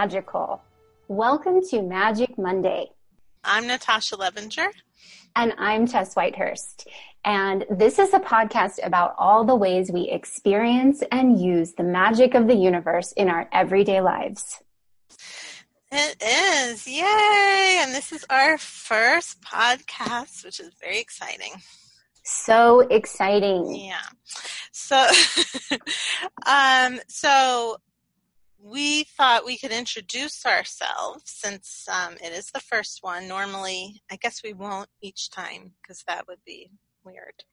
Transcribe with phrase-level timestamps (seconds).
[0.00, 0.62] Magical.
[1.08, 2.88] Welcome to Magic Monday.
[3.44, 4.68] I'm Natasha Levinger.
[5.36, 6.86] And I'm Tess Whitehurst.
[7.22, 12.34] And this is a podcast about all the ways we experience and use the magic
[12.34, 14.62] of the universe in our everyday lives.
[15.92, 16.86] It is.
[16.86, 17.80] Yay.
[17.82, 21.52] And this is our first podcast, which is very exciting.
[22.22, 23.74] So exciting.
[23.74, 24.00] Yeah.
[24.72, 25.06] So,
[26.46, 27.76] um, so
[28.62, 33.28] we thought we could introduce ourselves since um, it is the first one.
[33.28, 36.70] Normally, I guess we won't each time because that would be
[37.04, 37.44] weird.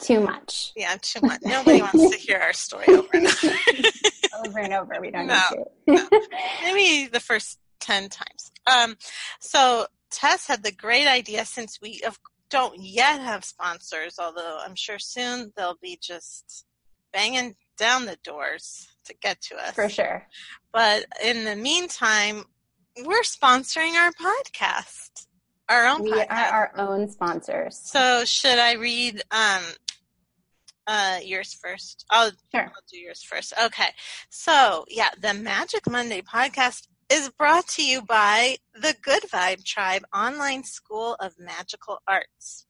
[0.00, 0.72] Too much.
[0.76, 1.40] Yeah, too much.
[1.42, 3.54] Nobody wants to hear our story over and over.
[4.46, 5.00] over and over.
[5.00, 5.40] We don't no,
[5.86, 6.08] need to.
[6.10, 6.20] no.
[6.62, 8.52] Maybe the first 10 times.
[8.66, 8.96] Um,
[9.40, 12.02] so Tess had the great idea since we
[12.50, 16.64] don't yet have sponsors, although I'm sure soon they'll be just
[17.12, 19.74] banging down the doors to get to us.
[19.74, 20.24] For sure.
[20.72, 22.44] But in the meantime,
[23.04, 25.26] we're sponsoring our podcast.
[25.68, 26.30] Our own we podcast.
[26.30, 27.76] are our own sponsors.
[27.82, 29.62] So should I read um
[30.86, 32.04] uh yours first?
[32.08, 32.66] I'll, sure.
[32.66, 33.52] I'll do yours first.
[33.64, 33.88] Okay.
[34.30, 40.04] So yeah, the Magic Monday podcast is brought to you by the Good Vibe Tribe
[40.14, 42.66] Online School of Magical Arts.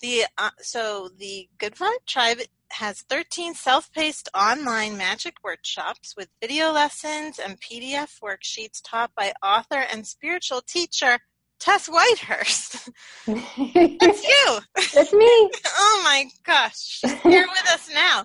[0.00, 2.38] The uh, so the Good Vibe Tribe
[2.72, 9.84] has 13 self-paced online magic workshops with video lessons and PDF worksheets taught by author
[9.92, 11.18] and spiritual teacher
[11.58, 12.88] Tess Whitehurst.
[13.26, 14.58] That's you.
[14.94, 15.50] That's me.
[15.66, 17.00] oh my gosh.
[17.24, 18.24] You're with us now.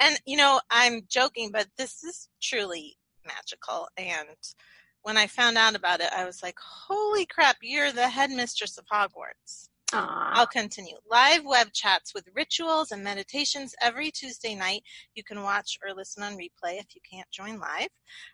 [0.00, 4.28] And you know, I'm joking, but this is truly magical and
[5.04, 8.86] when I found out about it, I was like, holy crap, you're the headmistress of
[8.86, 9.68] Hogwarts.
[9.94, 10.30] Aww.
[10.32, 10.96] I'll continue.
[11.08, 14.82] Live web chats with rituals and meditations every Tuesday night.
[15.14, 17.88] You can watch or listen on replay if you can't join live.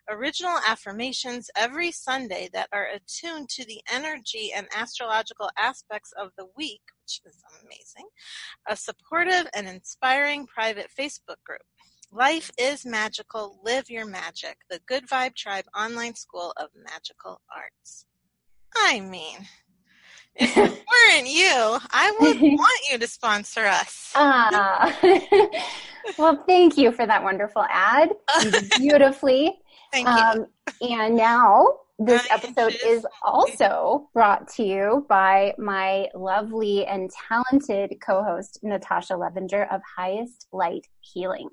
[0.09, 6.47] Original affirmations every Sunday that are attuned to the energy and astrological aspects of the
[6.57, 8.09] week, which is amazing.
[8.67, 11.61] A supportive and inspiring private Facebook group.
[12.11, 13.61] Life is magical.
[13.63, 14.57] Live your magic.
[14.71, 18.07] The Good Vibe Tribe Online School of Magical Arts.
[18.75, 19.47] I mean,
[20.37, 24.13] if it weren't you, I would want you to sponsor us.
[24.15, 24.99] Ah.
[26.19, 28.11] well, thank you for that wonderful ad.
[28.79, 29.59] Beautifully.
[29.93, 30.15] Thank you.
[30.15, 30.47] Um,
[30.81, 31.67] and now
[31.99, 39.73] this episode is also brought to you by my lovely and talented co-host, Natasha Levinger
[39.73, 41.49] of Highest Light Healing.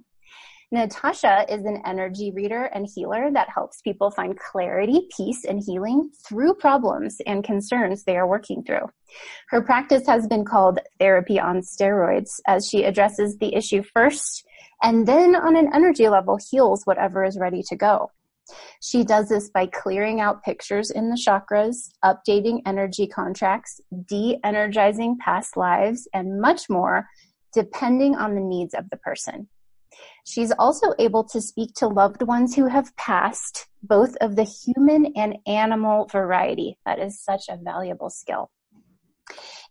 [0.70, 6.10] Natasha is an energy reader and healer that helps people find clarity, peace, and healing
[6.28, 8.90] through problems and concerns they are working through.
[9.48, 14.46] Her practice has been called therapy on steroids as she addresses the issue first
[14.84, 18.12] and then on an energy level heals whatever is ready to go.
[18.82, 25.58] She does this by clearing out pictures in the chakras, updating energy contracts, de-energizing past
[25.58, 27.08] lives, and much more,
[27.54, 29.48] depending on the needs of the person.
[30.26, 35.14] She's also able to speak to loved ones who have passed, both of the human
[35.16, 36.78] and animal variety.
[36.86, 38.52] That is such a valuable skill.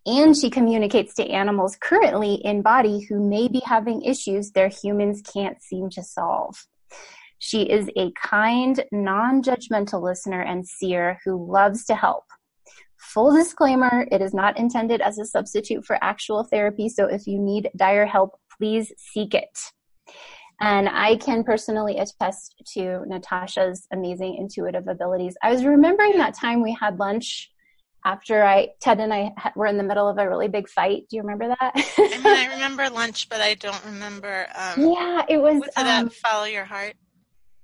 [0.05, 5.21] And she communicates to animals currently in body who may be having issues their humans
[5.21, 6.65] can't seem to solve.
[7.39, 12.23] She is a kind, non-judgmental listener and seer who loves to help.
[12.97, 17.39] Full disclaimer, it is not intended as a substitute for actual therapy, so if you
[17.39, 19.59] need dire help, please seek it.
[20.59, 25.37] And I can personally attest to Natasha's amazing intuitive abilities.
[25.43, 27.51] I was remembering that time we had lunch
[28.03, 31.03] after I, Ted and I were in the middle of a really big fight.
[31.09, 31.71] Do you remember that?
[31.75, 34.47] I mean, I remember lunch, but I don't remember.
[34.55, 35.59] Um, yeah, it was.
[35.59, 36.95] Was it um, Follow Your Heart?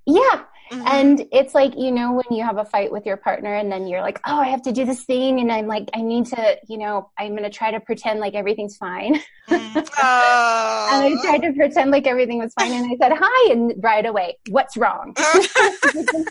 [0.06, 0.44] Yeah.
[0.72, 0.88] Mm-hmm.
[0.88, 3.86] And it's like, you know, when you have a fight with your partner and then
[3.86, 5.40] you're like, oh, I have to do this thing.
[5.40, 8.34] And I'm like, I need to, you know, I'm going to try to pretend like
[8.34, 9.20] everything's fine.
[9.50, 9.54] Oh.
[9.76, 12.72] and I tried to pretend like everything was fine.
[12.72, 13.52] And I said, hi.
[13.52, 15.14] And right away, what's wrong?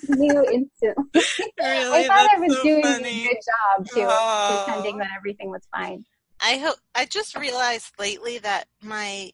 [0.08, 0.64] instantly.
[0.82, 0.96] Really?
[1.60, 3.26] I thought That's I was so doing funny.
[3.26, 4.62] a good job too, Oh.
[4.66, 6.04] pretending that everything was fine.
[6.40, 9.30] I hope I just realized lately that my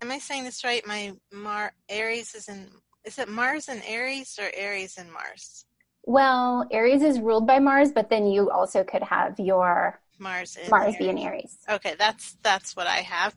[0.00, 0.86] am I saying this right?
[0.86, 2.68] My Mar Aries is in
[3.08, 5.64] is it Mars and Aries or Aries and Mars?
[6.04, 10.70] Well, Aries is ruled by Mars, but then you also could have your Mars in
[10.70, 10.98] Mars Aries.
[10.98, 11.58] be in Aries.
[11.70, 13.34] Okay, that's that's what I have.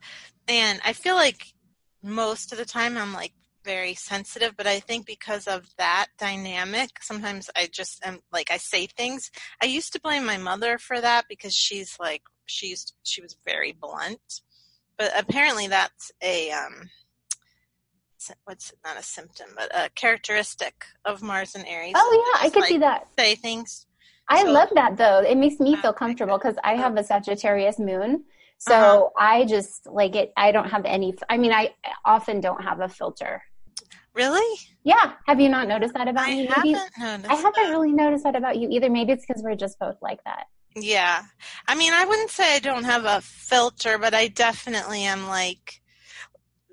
[0.50, 1.54] And I feel like
[2.04, 3.32] most of the time I'm like
[3.64, 8.58] very sensitive, but I think because of that dynamic, sometimes I just am like I
[8.58, 9.32] say things.
[9.64, 13.38] I used to blame my mother for that because she's like she used she was
[13.46, 14.42] very blunt.
[14.98, 16.90] But apparently that's a um
[18.46, 21.94] what's not a symptom, but a characteristic of Mars and Aries.
[21.96, 23.08] Oh yeah, I could like, see that.
[23.18, 23.88] Say things.
[24.30, 25.20] I So- love that though.
[25.20, 28.26] It makes me feel comfortable because I have a Sagittarius moon.
[28.58, 29.10] So Uh-huh.
[29.18, 30.32] I just like it.
[30.38, 31.74] I don't have any, I mean, I
[32.06, 33.42] often don't have a filter.
[34.14, 34.60] Really?
[34.84, 35.14] Yeah.
[35.26, 36.46] Have you not noticed that about I me?
[36.46, 37.30] haven't Maybe noticed.
[37.30, 37.70] I haven't that.
[37.72, 38.90] really noticed that about you either.
[38.90, 40.46] Maybe it's because we're just both like that.
[40.76, 41.24] Yeah.
[41.68, 45.82] I mean, I wouldn't say I don't have a filter, but I definitely am like,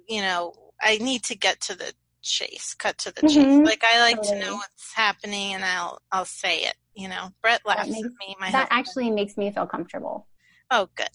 [0.08, 1.92] you know, I need to get to the
[2.22, 3.36] chase, cut to the chase.
[3.36, 3.66] Mhm.
[3.66, 7.30] Like I like to know what's happening and I'll I'll say it, you know.
[7.42, 8.36] Brett laughs makes- at me.
[8.40, 8.78] My that husband.
[8.78, 10.26] actually makes me feel comfortable.
[10.70, 11.08] Oh, good.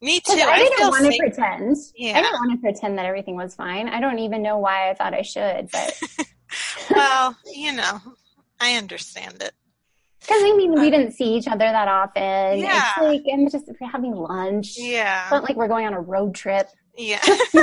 [0.00, 0.32] Me too.
[0.32, 1.76] I I, didn't want to pretend.
[1.96, 2.18] Yeah.
[2.18, 3.88] I didn't want to pretend that everything was fine.
[3.88, 6.00] I don't even know why I thought I should, but
[6.90, 8.00] well, you know,
[8.60, 9.52] I understand it.
[10.20, 12.58] because I mean, we didn't see each other that often.
[12.58, 12.92] Yeah.
[12.96, 14.74] It's like I'm just having lunch.
[14.76, 15.22] Yeah.
[15.24, 16.68] It's not like we're going on a road trip.
[16.98, 17.20] Yeah.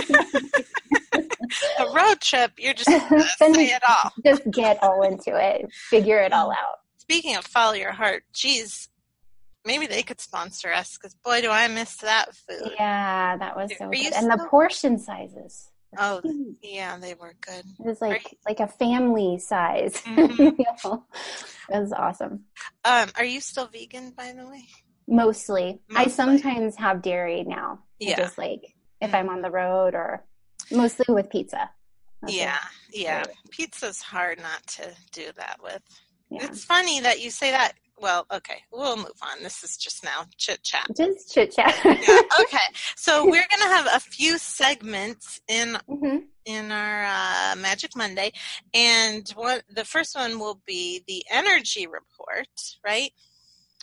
[1.79, 2.89] a road trip, you're just
[3.37, 4.11] say it all.
[4.25, 6.79] Just get all into it, figure it all out.
[6.97, 8.89] Speaking of follow your heart, geez,
[9.65, 12.71] maybe they could sponsor us because boy, do I miss that food.
[12.79, 14.13] Yeah, that was so Are good.
[14.13, 15.69] And the portion sizes.
[15.97, 16.57] Oh, huge.
[16.61, 17.63] Yeah, they were good.
[17.79, 20.01] It was like like a family size.
[20.05, 20.57] Mhm.
[20.57, 21.05] You know?
[21.69, 22.45] It was awesome.
[22.83, 24.65] Um, are you still vegan, by the way?
[25.07, 25.79] Mostly.
[25.95, 27.79] I sometimes have dairy now.
[28.01, 28.15] I Yeah.
[28.17, 28.74] Just like
[29.05, 29.15] if.
[29.15, 30.23] I'm on the road or
[30.71, 31.69] mostly with pizza.
[32.23, 32.35] It.
[32.35, 32.57] Yeah,
[32.91, 33.25] yeah.
[33.51, 35.81] Pizza's hard not to do that with.
[36.29, 36.45] Yeah.
[36.45, 37.73] It's funny that you say that.
[37.97, 39.41] Well, okay, we'll move on.
[39.41, 40.87] This is just now chit chat.
[40.97, 41.79] Just chit chat.
[41.85, 42.57] Yeah, okay.
[42.97, 48.31] So we're gonna have a few segments in hmm in our uh, Magic Monday,
[48.73, 52.47] and one the first one will be the energy report,
[52.85, 53.11] right?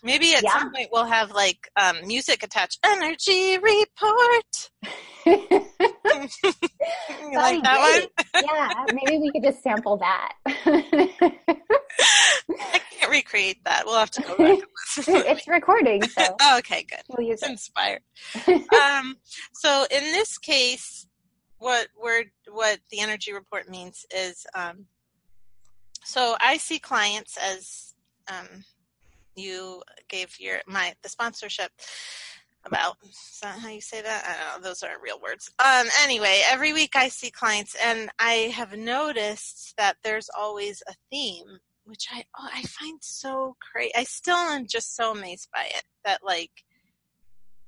[0.02, 0.58] Maybe at Yeah.
[0.58, 2.78] some point we'll have like um, music attached.
[2.84, 4.70] Energy report.
[7.30, 8.44] You like that one?
[8.52, 10.34] yeah, maybe we could just sample that.
[10.44, 11.32] I
[12.90, 13.84] can't recreate that.
[13.86, 14.62] We'll have to go back and
[15.26, 17.00] it's recording, so oh, okay, good.
[17.08, 18.02] we'll use inspired.
[18.46, 19.16] um,
[19.54, 21.06] so in this case,
[21.58, 24.86] what we're what the energy report means is, um,
[26.04, 27.94] so I see clients as
[28.28, 28.64] um,
[29.36, 31.70] you gave your my the sponsorship
[32.64, 34.24] about is that how you say that?
[34.24, 35.50] I don't know, those aren't real words.
[35.58, 40.94] Um anyway, every week I see clients and I have noticed that there's always a
[41.10, 43.92] theme which I oh, I find so crazy.
[43.96, 46.52] I still am just so amazed by it that like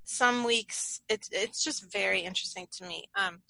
[0.05, 3.07] some weeks it's it's just very interesting to me.
[3.17, 3.41] Um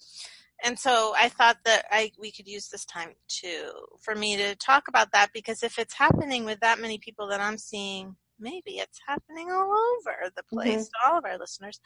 [0.63, 3.09] and so I thought that I we could use this time
[3.41, 3.71] to
[4.01, 7.41] for me to talk about that because if it's happening with that many people that
[7.41, 11.79] I'm seeing, maybe it's happening all over the place to all of our listeners.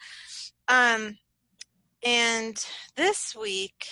[0.68, 1.18] Um,
[2.04, 2.64] and
[2.96, 3.86] this week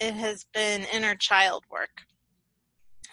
[0.00, 2.02] it has been inner child work.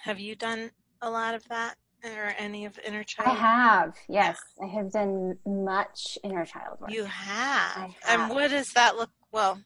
[0.03, 0.71] Have you done
[1.01, 3.37] a lot of that or any of inner child?
[3.37, 4.39] I have, yes.
[4.63, 6.91] I have done much inner child work.
[6.91, 7.77] You have.
[7.77, 9.11] I And what does that look?
[9.31, 9.59] Well,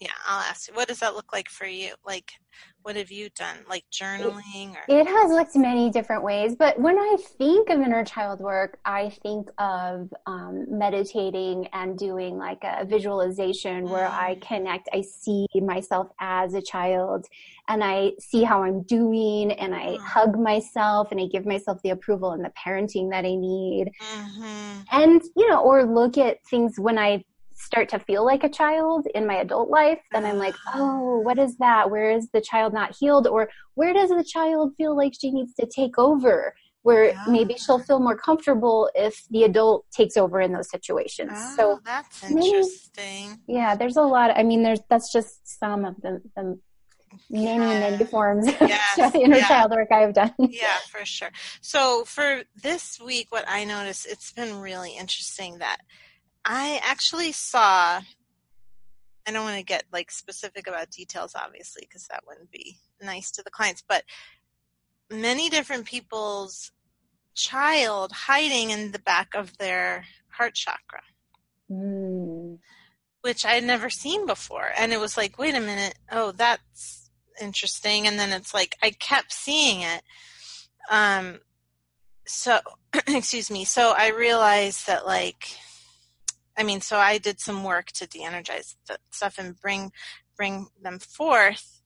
[0.00, 0.74] yeah, I'll ask you.
[0.74, 1.94] What does that look like for you?
[2.06, 2.30] Like,
[2.82, 3.58] what have you done?
[3.68, 4.84] Like journaling or?
[4.88, 9.10] It has looked many different ways, but when I think of inner child work, I
[9.22, 14.40] think of um, meditating and doing like a visualization where I Mm.
[14.40, 14.88] connect.
[14.92, 17.26] I see myself as a child
[17.68, 20.04] and I see how I'm doing and I Mm.
[20.06, 23.90] hug myself and I give myself the approval and the parenting that I need.
[24.00, 27.24] hmm And, you know, or look at things when I
[27.58, 30.72] start to feel like a child in my adult life, then I'm like, ah.
[30.76, 31.90] oh, what is that?
[31.90, 33.26] Where is the child not healed?
[33.26, 36.54] Or where does the child feel like she needs to take over?
[36.82, 37.24] Where Yeah.
[37.26, 41.32] maybe she'll feel more comfortable if the adult takes over in those situations.
[41.34, 43.40] Oh, So, that's interesting.
[43.48, 44.30] yeah, there's a lot.
[44.36, 46.58] I mean, there's that's just some of the, the
[47.30, 49.48] many, many forms Yes, of inner yeah.
[49.48, 50.32] child work I've done.
[50.38, 51.30] yeah, for sure.
[51.60, 55.78] So for this week, what I noticed, it's been really interesting that
[56.44, 58.00] I actually saw.
[59.26, 63.30] I don't want to get like specific about details, obviously, because that wouldn't be nice
[63.32, 63.84] to the clients.
[63.86, 64.04] But
[65.10, 66.72] many different people's
[67.34, 71.02] child hiding in the back of their heart chakra,
[71.70, 72.58] Mm.
[73.20, 77.10] which I had never seen before, and it was like, wait a minute, oh, that's
[77.40, 78.06] interesting.
[78.06, 80.02] And then it's like I kept seeing it.
[80.90, 81.40] Um,
[82.28, 82.60] so
[83.08, 85.56] excuse me so i realized that like
[86.58, 89.90] i mean so i did some work to de-energize the stuff and bring
[90.36, 91.82] bring them forth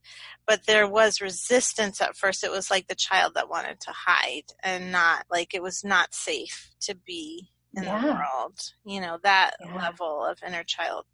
[0.47, 4.47] but there was resistance at first it was like the child that wanted to hide
[4.63, 9.53] and not like it was not safe to be in the world you know that
[9.61, 9.77] Yeah.
[9.77, 11.05] level of inner child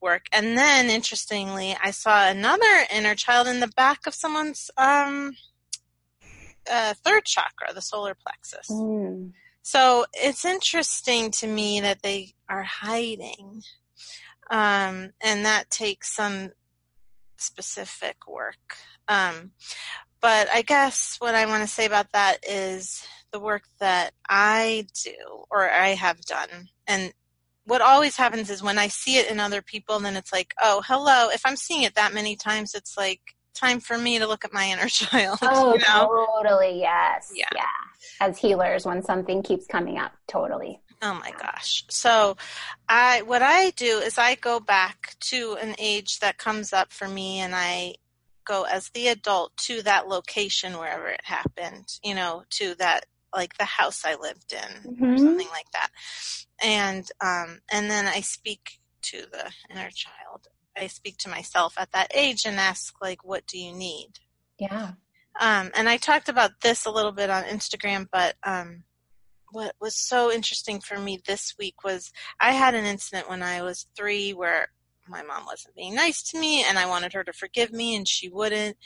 [0.00, 0.26] work.
[0.32, 5.32] And then, interestingly, I saw another inner child in the back of someone's um,
[6.70, 8.68] uh, third chakra, the solar plexus.
[8.70, 9.32] Mm.
[9.62, 13.62] So it's interesting to me that they are hiding.
[14.50, 16.50] Um, and that takes some
[17.36, 18.76] specific work.
[19.08, 19.52] Um,
[20.20, 24.86] but I guess what I want to say about that is the work that I
[25.04, 25.14] do
[25.50, 26.68] or I have done.
[26.86, 27.12] And
[27.64, 30.82] what always happens is when I see it in other people, then it's like, oh,
[30.86, 31.28] hello.
[31.28, 33.20] If I'm seeing it that many times, it's like
[33.54, 35.38] time for me to look at my inner child.
[35.42, 36.26] Oh, you know?
[36.42, 36.80] totally.
[36.80, 37.32] Yes.
[37.34, 37.46] Yeah.
[37.54, 37.64] yeah.
[38.20, 40.80] As healers, when something keeps coming up, totally.
[41.00, 41.84] Oh my gosh.
[41.90, 42.36] So
[42.88, 47.06] I what I do is I go back to an age that comes up for
[47.06, 47.94] me and I
[48.44, 53.56] go as the adult to that location wherever it happened, you know, to that like
[53.58, 55.04] the house I lived in Mm-hmm.
[55.04, 55.90] or something like that.
[56.64, 60.48] And um and then I speak to the inner child.
[60.78, 64.10] I speak to myself at that age and ask like what do you need?
[64.58, 64.92] Yeah.
[65.40, 68.82] Um, and I talked about this a little bit on Instagram, but um,
[69.52, 73.62] what was so interesting for me this week was I had an incident when I
[73.62, 74.68] was three where
[75.08, 78.06] my mom wasn't being nice to me and I wanted her to forgive me and
[78.06, 78.76] she wouldn't.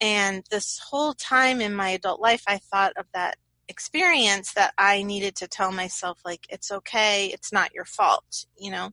[0.00, 3.36] And this whole time in my adult life, I thought of that
[3.68, 8.70] experience that I needed to tell myself, like, it's okay, it's not your fault, you
[8.70, 8.90] know?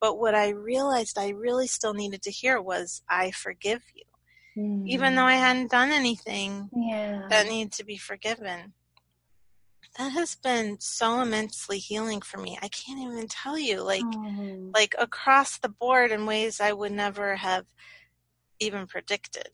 [0.00, 4.02] But what I realized I really still needed to hear was, I forgive you
[4.56, 5.28] even though mm-hmm.
[5.28, 7.26] I hadn't done anything yeah.
[7.30, 8.74] that needed to be forgiven.
[9.98, 12.58] That has been so immensely healing for me.
[12.60, 14.70] I can't even tell you, like, Oh.
[14.74, 17.66] like across the board in ways I would never have
[18.60, 19.50] even predicted.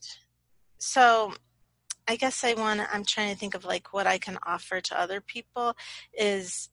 [0.77, 1.33] So,
[2.07, 4.81] I guess I want to, I'm trying to think of like what I can offer
[4.81, 5.75] to other people
[6.17, 6.69] is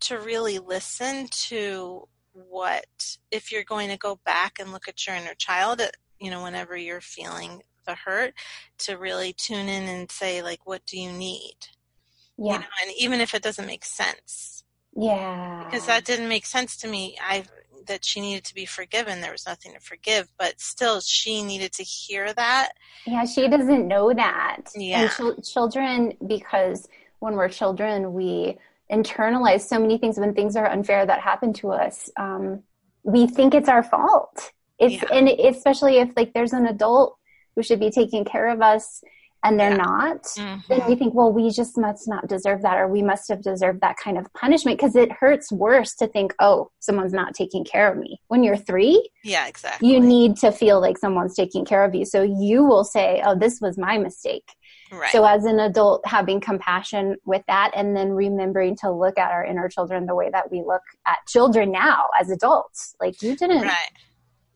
[0.00, 2.86] to really listen to what,
[3.30, 5.88] if you're going to go back and look at your inner child, uh,
[6.20, 8.34] you know, whenever you're feeling the hurt,
[8.78, 11.56] to really tune in and say, like, what do you need?
[12.40, 12.54] yeah.
[12.54, 14.64] You know, and even if it doesn't make sense,
[14.96, 15.64] yeah.
[15.64, 17.16] because that didn't make sense to me.
[17.22, 17.44] I
[17.86, 19.20] that she needed to be forgiven.
[19.20, 22.72] There was nothing to forgive, but still, she needed to hear that.
[23.06, 24.62] Yeah, she doesn't know that.
[24.74, 25.02] Yeah.
[25.02, 26.88] And chil- children, because
[27.20, 28.58] when we're children, we
[28.92, 32.10] internalize so many things when things are unfair that happen to us.
[32.16, 32.62] Um,
[33.02, 34.52] we think it's our fault.
[34.78, 35.08] It's Yeah.
[35.12, 37.16] and especially if like there's an adult
[37.54, 39.02] who should be taking care of us
[39.42, 39.76] and they're Yeah.
[39.76, 40.66] not, Mhm.
[40.68, 43.80] then we think, well, we just must not deserve that, or we must have deserved
[43.80, 47.90] that kind of punishment because it hurts worse to think, oh, someone's not taking care
[47.90, 48.20] of me.
[48.28, 49.88] When you're three, Yeah, exactly.
[49.88, 52.04] you need to feel like someone's taking care of you.
[52.04, 54.54] So you will say, oh, this was my mistake.
[54.92, 55.10] right.
[55.12, 59.44] So as an adult, having compassion with that and then remembering to look at our
[59.44, 62.96] inner children the way that we look at children now as adults.
[63.00, 63.92] Like you didn't, right.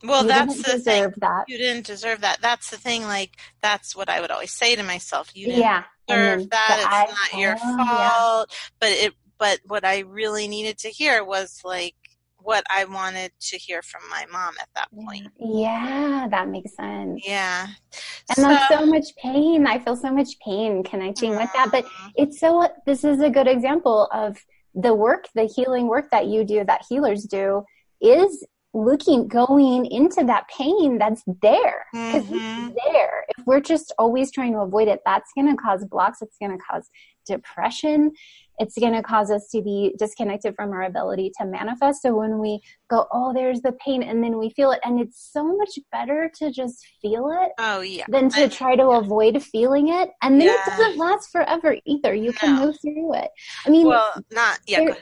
[0.04, 1.12] Well, you that's the thing.
[1.18, 1.44] that.
[1.48, 2.38] You didn't deserve that.
[2.40, 3.02] That's the thing.
[3.04, 3.32] Like
[3.62, 5.30] that's what I would always say to myself.
[5.34, 5.82] You didn't Yeah.
[6.06, 6.78] Deserve that.
[6.80, 8.08] the I- It's not your oh, yeah.
[8.10, 8.54] fault.
[8.80, 9.14] But it.
[9.36, 11.94] But what I really needed to hear was like
[12.38, 15.26] what I wanted to hear from my mom at that point.
[15.40, 17.22] Yeah, that makes sense.
[17.26, 17.66] Yeah.
[18.36, 19.66] And that's so much pain.
[19.66, 21.70] I feel so much pain connecting with that.
[21.72, 24.36] But it's so, this is a good example of
[24.74, 27.64] the work, the healing work that you do, that healers do,
[28.02, 28.44] is
[28.74, 31.86] looking, going into that pain that's there.
[31.92, 32.70] Because Mhm.
[32.70, 33.24] it's there.
[33.38, 36.20] If we're just always trying to avoid it, that's going to cause blocks.
[36.20, 36.90] It's going to cause
[37.26, 38.10] depression.
[38.58, 42.02] It's going to cause us to be disconnected from our ability to manifest.
[42.02, 45.30] So when we go, oh, there's the pain, and then we feel it, and it's
[45.32, 48.04] so much better to just feel it oh yeah.
[48.08, 50.10] than to try to avoid feeling it.
[50.22, 50.54] And then Yeah.
[50.54, 52.14] it doesn't last forever either.
[52.14, 52.66] You can No.
[52.66, 53.30] move through it.
[53.66, 54.80] I mean, Well, not yeah.
[54.84, 54.96] there,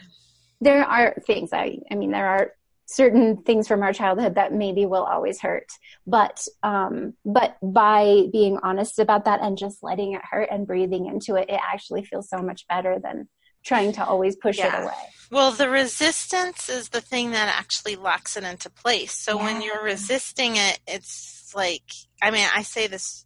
[0.61, 2.53] there are things I, I mean, there are
[2.93, 5.69] certain things from our childhood that maybe will always hurt,
[6.07, 11.07] but, um, but by being honest about that and just letting it hurt and breathing
[11.07, 13.29] into it, it actually feels so much better than
[13.65, 14.81] trying to always push Yeah.
[14.81, 14.95] it away.
[15.31, 19.13] Well, the resistance is the thing that actually locks it into place.
[19.13, 23.25] So when you're resisting it, it's like, I mean, I say this,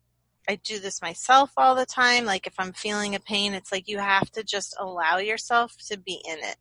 [0.48, 2.24] I do this myself all the time.
[2.24, 5.98] Like if I'm feeling a pain, it's like you have to just allow yourself to
[5.98, 6.56] be in it.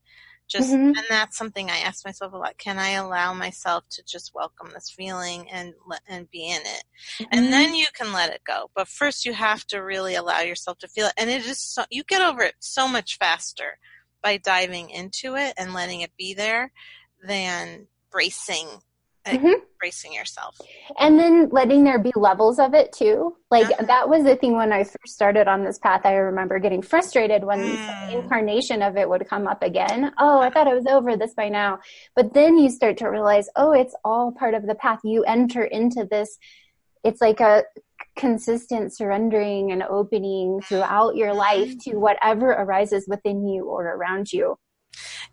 [0.48, 0.96] Just, Mhm.
[0.96, 2.58] and that's something I ask myself a lot.
[2.58, 5.74] Can I allow myself to just welcome this feeling and
[6.08, 6.84] and be in it?
[7.20, 7.25] Mm-hmm.
[7.32, 8.70] and then you can let it go.
[8.75, 11.86] But first, you have to really allow yourself to feel it, and it is so
[11.90, 13.80] you get over it so much faster
[14.22, 16.72] by diving into it and letting it be there
[17.24, 18.68] than bracing
[19.25, 19.48] mm-hmm.
[19.74, 20.60] embracing yourself.
[21.00, 23.36] And then letting there be levels of it too.
[23.51, 23.86] Like yeah.
[23.86, 26.01] that was the thing when I first started on this path.
[26.05, 28.10] I remember getting frustrated when mm.
[28.10, 30.12] the incarnation of it would come up again.
[30.20, 31.79] Oh, I thought I was over this by now.
[32.15, 35.00] But then you start to realize, oh, it's all part of the path.
[35.03, 36.38] You enter into this.
[37.03, 37.63] It's like a
[38.15, 41.91] consistent surrendering and opening throughout your life mm-hmm.
[41.91, 44.58] to whatever arises within you or around you.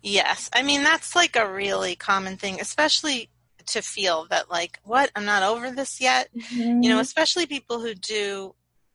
[0.01, 0.49] Yes.
[0.53, 3.29] I mean, that's like a really common thing, especially
[3.67, 6.81] to feel that like what i'm not over this yet mm-hmm.
[6.81, 8.53] you know especially people who do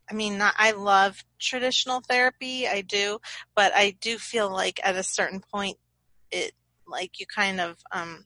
[0.09, 3.19] i mean not, i love traditional therapy i do
[3.55, 5.77] but i do feel like at a certain point
[6.31, 6.51] it
[6.87, 8.25] like you kind of um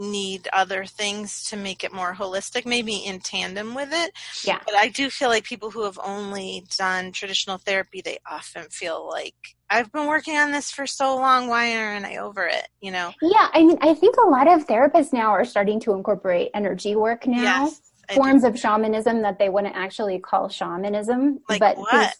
[0.00, 4.12] need other things to make it more holistic, maybe in tandem with it.
[4.44, 4.58] Yeah.
[4.64, 9.06] But I do feel like people who have only done traditional therapy, they often feel
[9.06, 11.48] like I've been working on this for so long.
[11.48, 12.66] Why aren't I over it?
[12.80, 13.12] You know?
[13.22, 13.48] Yeah.
[13.52, 17.26] I mean, I think a lot of therapists now are starting to incorporate energy work
[17.26, 17.66] now.
[17.66, 17.80] Yes,
[18.14, 21.38] forms of shamanism that they wouldn't actually call shamanism.
[21.48, 22.14] Like but what?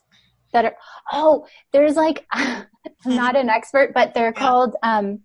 [0.52, 0.76] That are,
[1.12, 2.66] oh, there's like, I'm
[3.04, 4.40] not an expert, but they're yeah.
[4.40, 5.20] called, um,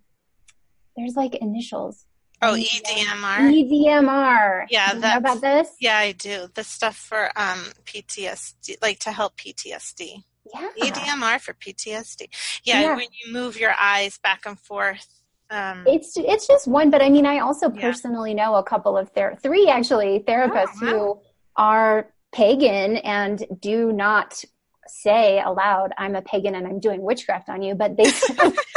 [0.97, 2.05] there's like initials
[2.41, 3.37] Oh, EDMR.
[3.49, 4.65] EDMR.
[4.69, 5.69] Yeah, you know about this.
[5.79, 6.47] Yeah, I do.
[6.53, 10.23] The stuff for um PTSD, like to help PTSD.
[10.53, 10.69] Yeah.
[10.79, 12.27] EDMR for PTSD.
[12.63, 12.95] Yeah, yeah.
[12.95, 15.07] when you move your eyes back and forth.
[15.49, 19.09] Um, it's it's just one, but I mean, I also personally know a couple of
[19.11, 20.91] ther- three actually therapists oh, wow.
[20.91, 21.21] who
[21.55, 24.43] are pagan and do not
[24.87, 28.05] say aloud, "I'm a pagan and I'm doing witchcraft on you," but they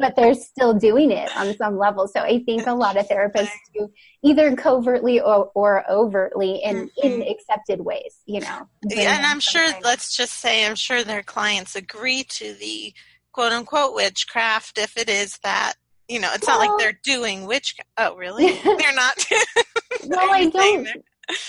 [0.00, 2.08] but they're still doing it on some level.
[2.08, 3.92] So I think a lot of therapists do
[4.24, 7.06] either covertly or, or overtly in, mm-hmm.
[7.06, 8.66] in accepted ways, you know.
[8.88, 12.92] Yeah, and I'm sure, let's just say, I'm sure their clients agree to the
[13.32, 15.74] quote unquote witchcraft if it is that
[16.08, 17.76] you know, it's well, not like they're doing witch.
[17.96, 18.50] Oh, really?
[18.64, 19.24] they're not.
[20.08, 20.88] well, I don't.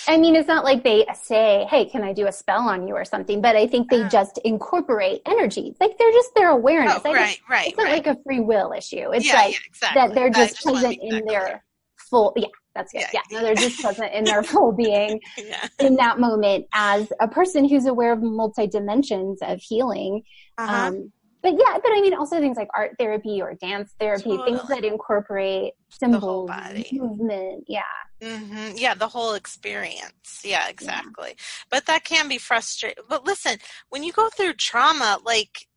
[0.08, 2.96] I mean, it's not like they say, "Hey, can I do a spell on you
[2.96, 5.76] or something?" But I think they uh, just incorporate energy.
[5.80, 7.00] Like they're just their awareness.
[7.06, 7.68] Oh, right, right.
[7.70, 8.06] It's not right.
[8.06, 9.12] like a free will issue.
[9.12, 10.02] It's yeah, like yeah, exactly.
[10.02, 11.64] that they're just, just present in their
[12.10, 12.34] full.
[12.36, 13.04] Yeah, that's good.
[13.14, 13.38] Yeah, yeah.
[13.38, 15.68] No, they're just present in their full being yeah.
[15.80, 20.24] in that moment as a person who's aware of multi dimensions of healing.
[20.58, 20.88] Uh-huh.
[20.88, 21.12] Um,
[21.42, 24.58] but yeah, but I mean also things like art therapy or dance therapy, totally.
[24.58, 26.50] things that incorporate symbols,
[26.92, 27.66] movement.
[27.68, 27.82] Yeah.
[28.22, 28.78] Mm-hmm.
[28.78, 30.42] Yeah, the whole experience.
[30.44, 31.30] Yeah, exactly.
[31.30, 31.44] Yeah.
[31.72, 33.04] But that can be frustrating.
[33.10, 33.58] But listen,
[33.90, 35.68] when you go through trauma, like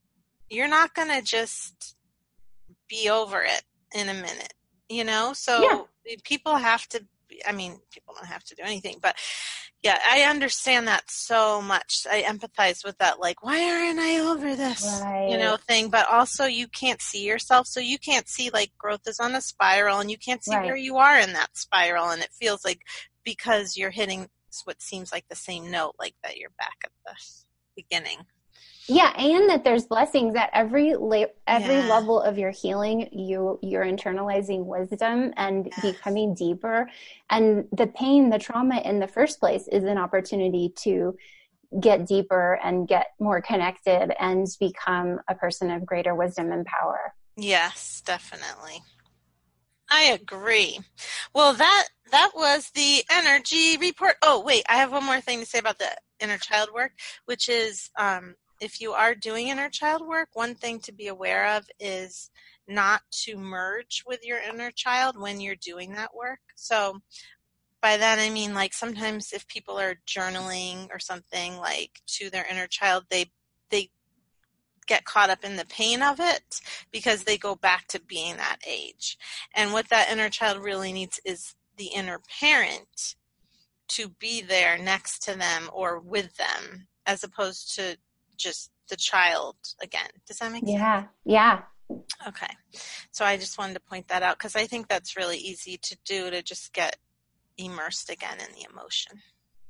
[0.50, 1.96] you're not going to just
[2.88, 3.62] be over it
[3.94, 4.52] in a minute,
[4.88, 5.32] you know?
[5.34, 5.62] So
[6.04, 6.16] yeah.
[6.24, 7.04] people have to
[7.46, 9.16] I mean, people don't have to do anything, but
[9.82, 12.06] yeah, I understand that so much.
[12.10, 15.28] I empathize with that, like, why aren't I over this, right.
[15.30, 15.90] you know, thing.
[15.90, 19.42] But also, you can't see yourself, so you can't see like growth is on a
[19.42, 20.64] spiral, and you can't see right.
[20.64, 22.80] where you are in that spiral, and it feels like
[23.24, 24.28] because you're hitting
[24.64, 27.14] what seems like the same note, like that you're back at the
[27.76, 28.18] beginning.
[28.88, 31.88] Yeah, and that there's blessings at every la- every yeah.
[31.88, 33.08] level of your healing.
[33.12, 35.94] You you're internalizing wisdom and yes.
[35.94, 36.88] becoming deeper.
[37.30, 41.16] And the pain, the trauma in the first place is an opportunity to
[41.80, 47.14] get deeper and get more connected and become a person of greater wisdom and power.
[47.36, 48.82] Yes, definitely.
[49.90, 50.80] I agree.
[51.34, 54.16] Well, that that was the energy report.
[54.22, 55.88] Oh, wait, I have one more thing to say about the
[56.20, 56.92] inner child work,
[57.24, 61.56] which is um, if you are doing inner child work, one thing to be aware
[61.56, 62.30] of is
[62.66, 66.40] not to merge with your inner child when you're doing that work.
[66.54, 67.00] So
[67.82, 72.46] by that I mean like sometimes if people are journaling or something like to their
[72.50, 73.30] inner child, they
[73.70, 73.90] they
[74.86, 78.58] get caught up in the pain of it because they go back to being that
[78.66, 79.18] age.
[79.54, 83.16] And what that inner child really needs is the inner parent
[83.88, 87.96] to be there next to them or with them as opposed to
[88.36, 90.08] just the child again.
[90.26, 91.10] Does that make yeah, sense?
[91.24, 91.60] Yeah.
[91.90, 91.98] Yeah.
[92.28, 92.52] Okay.
[93.10, 95.96] So I just wanted to point that out because I think that's really easy to
[96.04, 96.96] do to just get
[97.56, 99.20] immersed again in the emotion.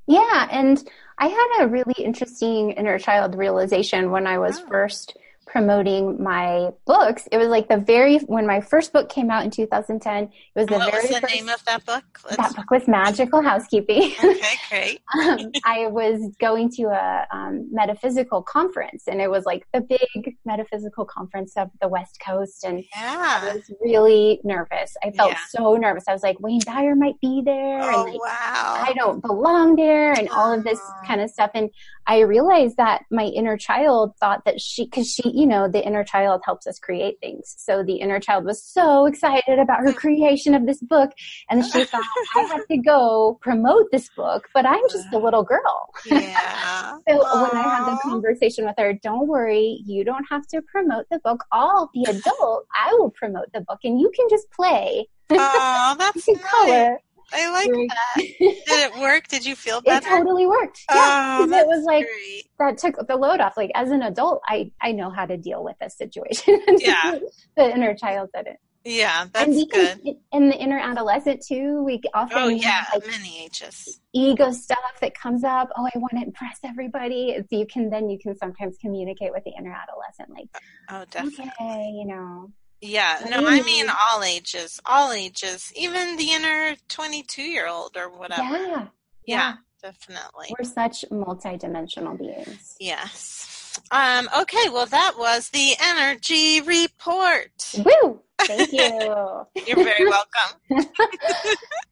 [0.06, 0.82] Yeah, and
[1.18, 4.66] I had a really interesting inner child realization when I was oh.
[4.68, 5.16] first
[5.46, 7.28] promoting my books.
[7.30, 10.24] It was like the very when my first book came out in 2010.
[10.24, 12.04] It was the what very was the first, name of that book?
[12.24, 12.36] Let's...
[12.36, 14.12] That book was Magical Housekeeping.
[14.24, 15.00] Okay, great.
[15.20, 20.36] um, I was going to a um, metaphysical conference, and it was like the big
[20.44, 23.40] metaphysical conference of the West Coast, and yeah.
[23.42, 24.96] I was really nervous.
[25.02, 25.38] I felt yeah.
[25.48, 26.04] so nervous.
[26.08, 28.84] I was like, Wayne Dyer might be there, oh, and like, wow.
[28.86, 31.50] I don't belong there, and all of this kind of stuff.
[31.54, 31.70] And
[32.06, 36.04] I realized that my inner child thought that she, because she you know, the inner
[36.04, 37.54] child helps us create things.
[37.58, 41.10] So the inner child was so excited about her creation of this book.
[41.50, 42.04] And she thought,
[42.36, 45.90] I have to go promote this book, but I'm just a little girl.
[46.06, 46.92] Yeah.
[47.08, 47.42] so Aww.
[47.42, 51.18] when I had the conversation with her, don't worry, you don't have to promote the
[51.24, 51.44] book.
[51.50, 52.66] I'll be adult.
[52.74, 55.08] I will promote the book and you can just play.
[55.30, 56.38] Oh, that's nice.
[56.42, 57.00] Color.
[57.32, 58.16] I like that.
[58.38, 59.28] Did it work?
[59.28, 60.06] Did you feel better?
[60.06, 60.80] It totally worked.
[60.90, 62.44] Yeah, oh, it was like great.
[62.58, 63.56] that took the load off.
[63.56, 66.60] Like as an adult, I I know how to deal with this situation.
[66.78, 67.18] Yeah,
[67.56, 68.58] the inner child didn't.
[68.84, 70.02] Yeah, that's and good.
[70.02, 71.82] Can, and the inner adolescent too.
[71.84, 75.68] We often oh yeah, like many ages ego stuff that comes up.
[75.76, 77.36] Oh, I want to impress everybody.
[77.50, 80.48] So you can then you can sometimes communicate with the inner adolescent, like,
[80.90, 81.50] oh, definitely.
[81.60, 82.50] Okay, you know,
[82.84, 88.10] yeah, no, I mean all ages, all ages, even the inner 22 year old or
[88.10, 88.42] whatever.
[88.42, 88.86] Yeah, yeah.
[89.26, 90.54] Yeah, definitely.
[90.58, 92.76] We're such multidimensional beings.
[92.78, 93.80] Yes.
[93.90, 97.72] Um, okay, well, that was the energy report.
[97.78, 98.20] Woo!
[98.40, 99.46] Thank you.
[99.66, 100.60] You're very welcome.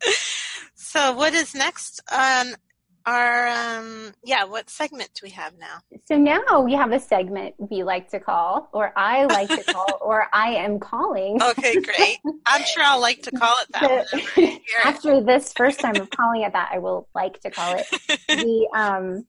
[0.75, 2.01] so, what is next?
[2.13, 2.55] Um,
[3.07, 5.81] our um yeah what segment do we have now?
[6.07, 9.99] So now we have a segment we like to call or i like to call
[10.03, 11.43] or i am calling.
[11.43, 12.19] Okay great.
[12.47, 16.43] I'm sure i'll like to call it that so, after this first time of calling
[16.43, 17.87] it that i will like to call it
[18.29, 19.27] the um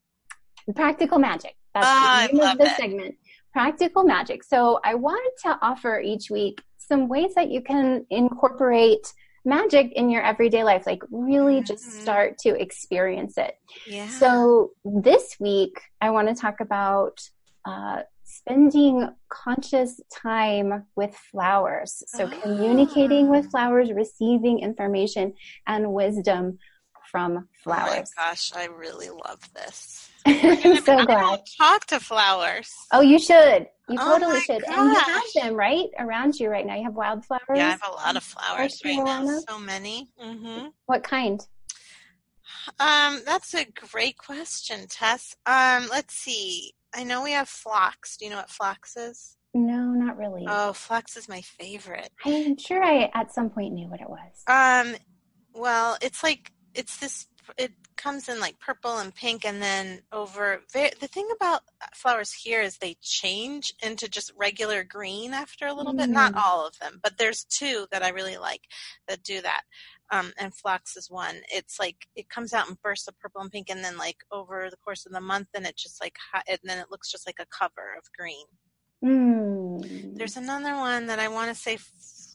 [0.76, 1.56] practical magic.
[1.74, 3.16] That's oh, the name of the segment
[3.52, 4.44] practical magic.
[4.44, 9.14] So i wanted to offer each week some ways that you can incorporate
[9.46, 12.02] magic in your everyday life like really just mm-hmm.
[12.02, 13.56] start to experience it
[13.88, 14.08] yeah.
[14.08, 17.20] so this week i want to talk about
[17.66, 22.42] uh, spending conscious time with flowers so oh.
[22.42, 25.34] communicating with flowers receiving information
[25.68, 26.58] and wisdom
[27.12, 31.40] from flowers oh my gosh i really love this I'm so glad.
[31.58, 32.72] talk to flowers.
[32.92, 33.68] Oh, you should.
[33.90, 34.62] You oh totally should.
[34.62, 34.78] Gosh.
[34.78, 36.76] And you have them right around you right now.
[36.76, 37.42] You have wildflowers.
[37.54, 39.40] Yeah, I have a lot of flowers right now.
[39.48, 40.10] So many.
[40.24, 40.68] Mm-hmm.
[40.86, 41.46] What kind?
[42.80, 45.36] Um, that's a great question, Tess.
[45.46, 46.74] Um, let's see.
[46.96, 48.18] I know we have phlox.
[48.18, 49.38] Do you know what phlox is?
[49.54, 50.46] No, not really.
[50.48, 52.10] Oh, phlox is my favorite.
[52.26, 54.44] I'm sure I at some point knew what it was.
[54.48, 54.96] Um,
[55.54, 57.28] well, it's like it's this.
[57.58, 61.62] It comes in like purple and pink and then over the thing about
[61.94, 65.98] flowers here is they change into just regular green after a little mm.
[65.98, 66.10] bit.
[66.10, 66.42] Not mm.
[66.44, 68.62] all of them but there's two that i really like
[69.08, 69.62] that do that.
[70.12, 71.38] Um, and phlox is one.
[71.48, 74.70] It's like it comes out in bursts of purple and pink and then like over
[74.70, 77.38] the course of the month and it just like and then it looks just like
[77.40, 78.46] a cover of green.
[79.04, 80.16] Mm.
[80.16, 81.78] there's another one that i want to say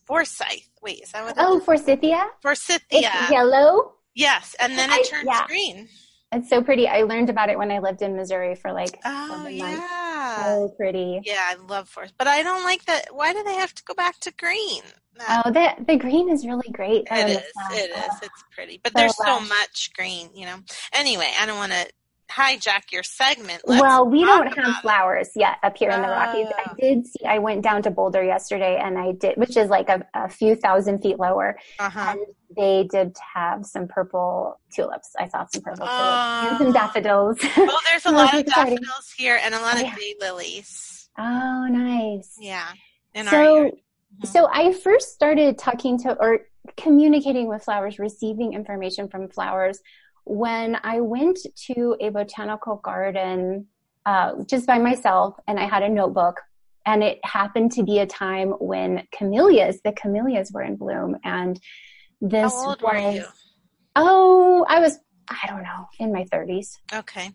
[0.06, 0.68] forsyth.
[0.82, 2.26] Wait is that what oh forsythia?
[2.42, 2.80] Forsythia.
[2.90, 5.46] It's yellow Yes, and then it turns yeah.
[5.46, 5.88] green.
[6.32, 6.88] It's so pretty.
[6.88, 11.20] I learned about it when I lived in Missouri for like oh yeah, so pretty.
[11.24, 13.14] Yeah, I love forest, but I don't like that.
[13.14, 14.82] Why do they have to go back to green?
[15.18, 17.06] That, oh, the the green is really great.
[17.10, 17.36] It is.
[17.72, 18.14] It is.
[18.22, 20.30] It's pretty, but so there's so uh, much green.
[20.34, 20.56] You know.
[20.92, 21.86] Anyway, I don't want to
[22.30, 23.62] hijack your segment.
[23.66, 26.46] Let's well, we don't have flowers yet up here in the Rockies.
[26.46, 26.74] I oh.
[26.78, 30.06] did see, I went down to Boulder yesterday and I did, which is like a,
[30.14, 31.58] a few thousand feet lower.
[31.78, 32.14] Uh-huh.
[32.16, 32.20] And
[32.56, 35.12] they did have some purple tulips.
[35.18, 37.38] I saw some purple tulips and some daffodils.
[37.56, 40.14] Oh, there's a lot of daffodils here and a lot of oh, yeah.
[40.20, 41.08] lilies.
[41.18, 42.36] Oh, nice.
[42.40, 42.68] Yeah.
[43.14, 44.26] In so, mm-hmm.
[44.26, 46.40] so I first started talking to or
[46.76, 49.80] communicating with flowers, receiving information from flowers
[50.28, 53.66] when I went to a botanical garden
[54.06, 56.40] uh, just by myself and I had a notebook
[56.86, 61.60] and it happened to be a time when camellias, the camellias were in bloom and
[62.20, 63.24] this How old was, were you?
[63.96, 66.78] oh, I was, I don't know, in my 30s.
[66.92, 67.30] Okay.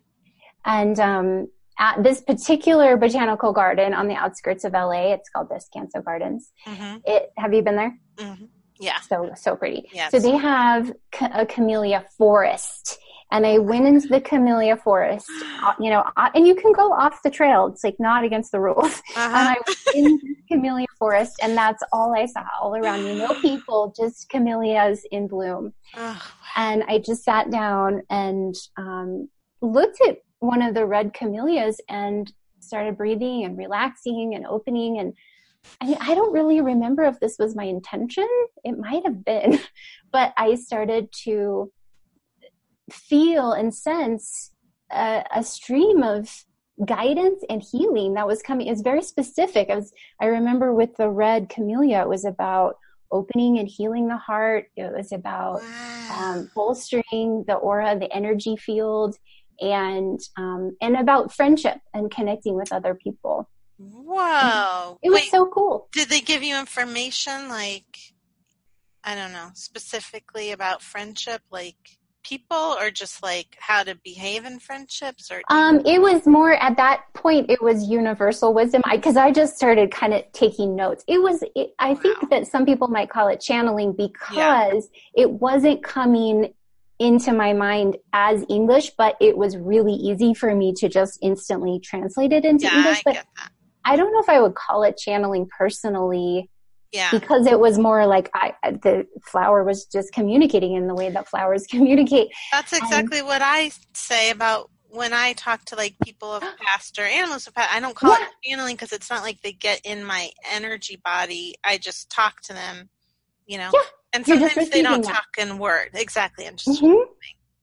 [0.66, 1.48] And um,
[1.80, 6.52] at this particular botanical garden on the outskirts of LA, it's called Descanso Gardens.
[6.68, 6.98] Mm-hmm.
[7.06, 7.98] It, have you been there?
[8.18, 8.46] Mm-hmm.
[8.84, 9.00] Yeah.
[9.02, 9.90] So, so pretty.
[9.94, 10.12] Yes.
[10.12, 10.92] So they have
[11.22, 13.00] a camellia forest
[13.34, 15.28] and I went into the camellia forest,
[15.64, 17.66] uh, you know, uh, and you can go off the trail.
[17.66, 19.02] It's like not against the rules.
[19.16, 19.38] Uh-huh.
[19.38, 23.16] And I went in the camellia forest and that's all I saw all around me.
[23.16, 25.74] No people, just camellias in bloom.
[25.96, 29.30] Oh, and I just sat down and um,
[29.62, 35.14] looked at one of the red camellias and started breathing and relaxing and opening and
[35.82, 38.28] I, I don't really remember if this was my intention.
[38.64, 39.60] It might have been,
[40.12, 41.72] but I started to
[42.92, 44.52] feel and sense
[44.92, 46.46] a, a stream of
[46.86, 48.68] guidance and healing that was coming.
[48.68, 49.70] It's very specific.
[49.70, 52.78] I was, I remember with the red camellia, it was about
[53.12, 54.66] opening and healing the heart.
[54.76, 56.20] It was about wow.
[56.20, 59.16] um, bolstering the aura, the energy field,
[59.62, 63.48] and um, and about friendship and connecting with other people.
[63.92, 65.00] Whoa.
[65.04, 65.88] It was Wait, so cool.
[65.92, 68.00] did they give you information like
[69.04, 71.76] I don't know, specifically about friendship, like
[72.24, 76.78] people or just like how to behave in friendships or Um, it was more at
[76.78, 77.50] that point.
[77.50, 81.04] It was universal wisdom i because I, just started kind of taking notes.
[81.08, 81.44] It was.
[81.56, 82.00] It, I Wow.
[82.02, 86.54] think that some people might call it channeling because it wasn't coming
[87.00, 91.80] into my mind as English, but it was really easy for me to just instantly
[91.80, 93.00] translate it into yeah, English.
[93.00, 93.52] I But get that.
[93.86, 96.50] I don't know if I would call it channeling personally
[96.92, 97.12] Yeah.
[97.12, 101.28] because it was more like I, the flower was just communicating in the way that
[101.28, 102.30] flowers communicate.
[102.52, 107.04] That's exactly what I say about when I talk to like people of past or
[107.04, 107.74] animals of past.
[107.74, 108.26] I don't call Yeah.
[108.26, 111.56] it channeling because it's not like they get in my energy body.
[111.64, 112.90] I just talk to them,
[113.46, 113.72] you know.
[113.74, 113.80] Yeah,
[114.14, 115.14] and sometimes they don't that.
[115.14, 115.90] talk in words.
[115.96, 116.48] Exactly.
[116.48, 117.06] I'm just Mhm.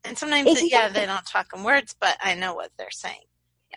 [0.04, 3.20] and sometimes they- yeah, they don't talk in words, but I know what they're saying.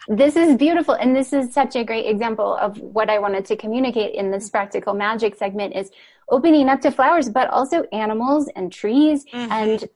[0.07, 0.95] This is beautiful.
[0.95, 4.49] And this is such a great example of what I wanted to communicate in this
[4.49, 5.91] practical magic segment is
[6.29, 9.51] opening up to flowers, but also animals and trees Mhm.
[9.51, 9.89] and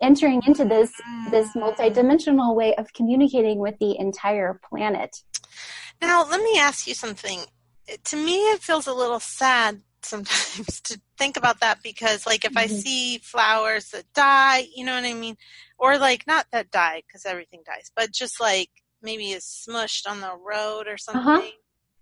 [0.00, 0.92] entering into this,
[1.30, 5.22] this multidimensional way of communicating with the entire planet.
[6.00, 7.40] Now, let me ask you something.
[8.04, 12.56] To me, it feels a little sad sometimes to think about that because, like, if
[12.56, 12.82] I Mhm.
[12.82, 15.36] see flowers that die, you know what I mean?
[15.78, 18.70] Or, like, not that die because everything dies, but just like
[19.02, 21.50] maybe is smushed on the road or something,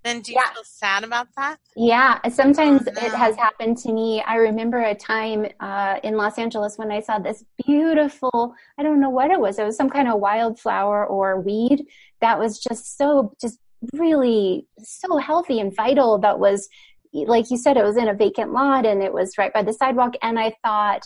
[0.04, 0.46] then do you Uh-huh.
[0.48, 0.54] Yeah.
[0.54, 1.58] feel sad about that?
[1.76, 3.06] Yeah, sometimes Oh, no.
[3.06, 4.22] it has happened to me.
[4.22, 9.00] I remember a time uh, in Los Angeles when I saw this beautiful, I don't
[9.00, 9.58] know what it was.
[9.58, 11.86] It was some kind of wildflower or weed
[12.20, 13.58] that was just so, just
[13.94, 16.18] really so healthy and vital.
[16.18, 16.68] That was,
[17.12, 19.72] like you said, it was in a vacant lot and it was right by the
[19.72, 20.14] sidewalk.
[20.22, 21.02] And I thought,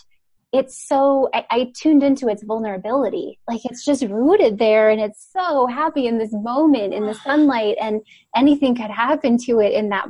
[0.54, 3.40] it's so, I, I tuned into its vulnerability.
[3.48, 7.76] Like it's just rooted there and it's so happy in this moment in the sunlight
[7.80, 8.00] and
[8.36, 10.08] anything could happen to it in that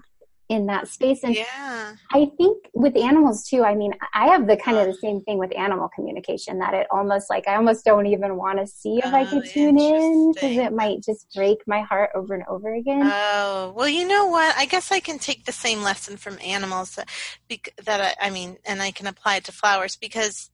[0.54, 1.96] in that space and Yeah.
[2.12, 5.38] i think with animals too i mean i have the kind of the same thing
[5.38, 9.12] with animal communication that it almost like i almost don't even want to see if
[9.12, 12.74] i Oh, could tune in because it might just break my heart over and over
[12.74, 14.54] again Oh well, you know what?
[14.56, 17.08] I guess I can take the same lesson from animals that,
[17.84, 20.50] that I, I mean, and I can apply it to flowers because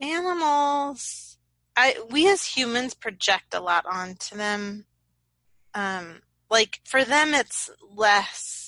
[0.00, 1.38] animals,
[1.76, 4.86] I we as humans project a lot onto them.
[5.74, 8.67] Um, like for them, it's less.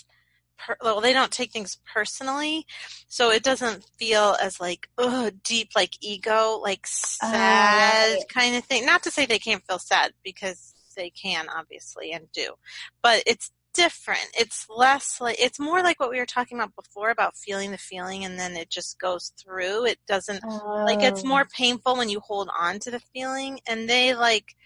[0.66, 2.66] Per, well, they don't take things personally,
[3.09, 6.87] so it doesn't feel as like oh deep, like ego, like
[7.23, 8.25] oh, sad right.
[8.29, 8.85] kind of thing.
[8.85, 12.55] Not to say they can't feel sad because they can obviously and do,
[13.03, 14.27] but it's different.
[14.35, 17.79] It's less like it's more like what we were talking about before about feeling the
[17.79, 19.87] feeling and then it just goes through.
[19.87, 20.42] It doesn't
[20.87, 21.29] like it's Oh.
[21.29, 24.57] more painful when you hold on to the feeling and they like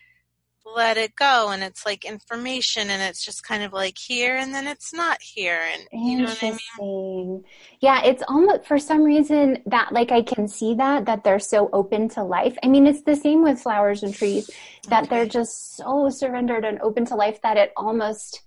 [0.64, 4.54] let it go and it's like information and it's just kind of like here and
[4.54, 7.44] then it's not here and you know what I mean?
[7.80, 11.68] Yeah, it's almost for some reason that like I can see that that they're so
[11.72, 12.56] open to life.
[12.62, 14.50] I mean, it's the same with flowers and trees
[14.88, 18.42] that they're just so surrendered and open to life that it almost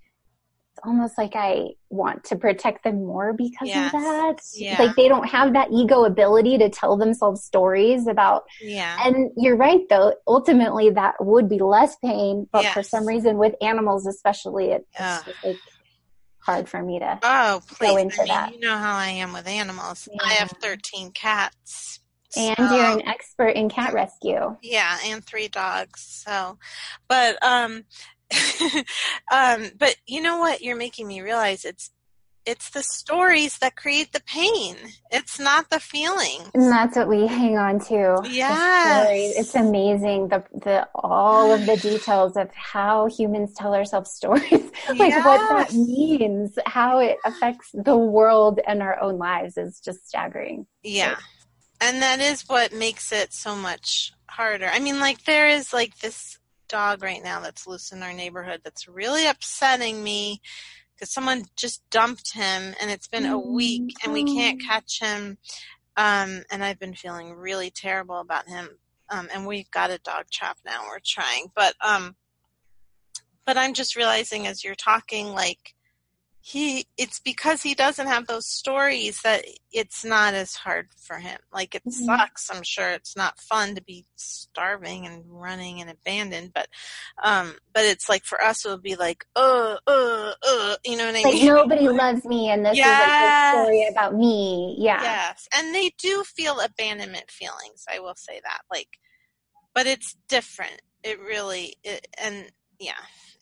[0.84, 3.92] almost like I want to protect them more because Yes.
[3.94, 4.36] of that.
[4.54, 4.76] Yeah.
[4.78, 8.96] Like they don't have that ego ability to tell themselves stories about Yeah.
[9.04, 13.54] and you're right though, ultimately that would be less pain, but for some reason with
[13.60, 15.56] animals especially it, it's just like
[16.40, 17.96] hard for me to Oh, please.
[17.98, 18.52] into I mean, that.
[18.54, 20.08] you know how I am with animals.
[20.22, 22.00] I have 13 cats.
[22.36, 24.56] And so- you're an expert in cat rescue.
[24.62, 26.02] Yeah, and three dogs.
[26.26, 26.58] So,
[27.08, 27.84] but um,
[29.32, 30.62] um, but you know what?
[30.62, 31.90] You're making me realize it's
[32.48, 34.74] it's the stories that create the pain.
[35.10, 36.40] It's not the feeling.
[36.54, 38.22] And that's what we hang on to.
[38.24, 39.04] Yes.
[39.04, 39.34] stories.
[39.36, 44.50] It's amazing the the all of the details of how humans tell ourselves stories.
[44.96, 50.08] like what that means, how it affects the world and our own lives is just
[50.08, 50.66] staggering.
[50.82, 51.16] Yeah.
[51.80, 54.66] And that is what makes it so much harder.
[54.66, 56.38] I mean, like, there is like this
[56.68, 60.40] dog right now that's loose in our neighborhood that's really upsetting me
[60.94, 64.66] because someone just dumped him and it's been a week and we can't Oh.
[64.66, 65.38] catch him.
[65.96, 68.78] Um, and I've been feeling really terrible about him.
[69.10, 70.82] Um, and we've got a dog trap now.
[70.88, 72.16] We're trying, but, um,
[73.46, 75.74] but I'm just realizing as you're talking, like,
[76.40, 81.38] he it's because he doesn't have those stories that it's not as hard for him
[81.52, 81.92] like it Mhm.
[81.92, 86.68] sucks i'm sure it's not fun to be starving and running and abandoned but
[87.24, 91.06] um but it's like for us it would be like uh uh uh you know
[91.06, 93.54] what i Like mean nobody loves me and this is like Yes.
[93.54, 94.76] a story about me.
[94.78, 95.02] Yeah.
[95.02, 98.88] yes and they do feel abandonment feelings i will say that like
[99.74, 102.92] but it's different it really it, and yeah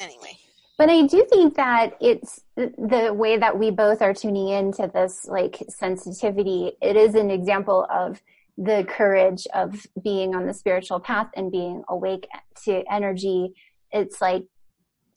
[0.01, 0.37] anyway
[0.79, 5.27] but I do think that it's the way that we both are tuning into this
[5.27, 6.73] like sensitivity.
[6.83, 8.21] It is an example of
[8.59, 12.27] the courage of being on the spiritual path and being awake
[12.65, 13.55] to energy.
[13.91, 14.45] It's like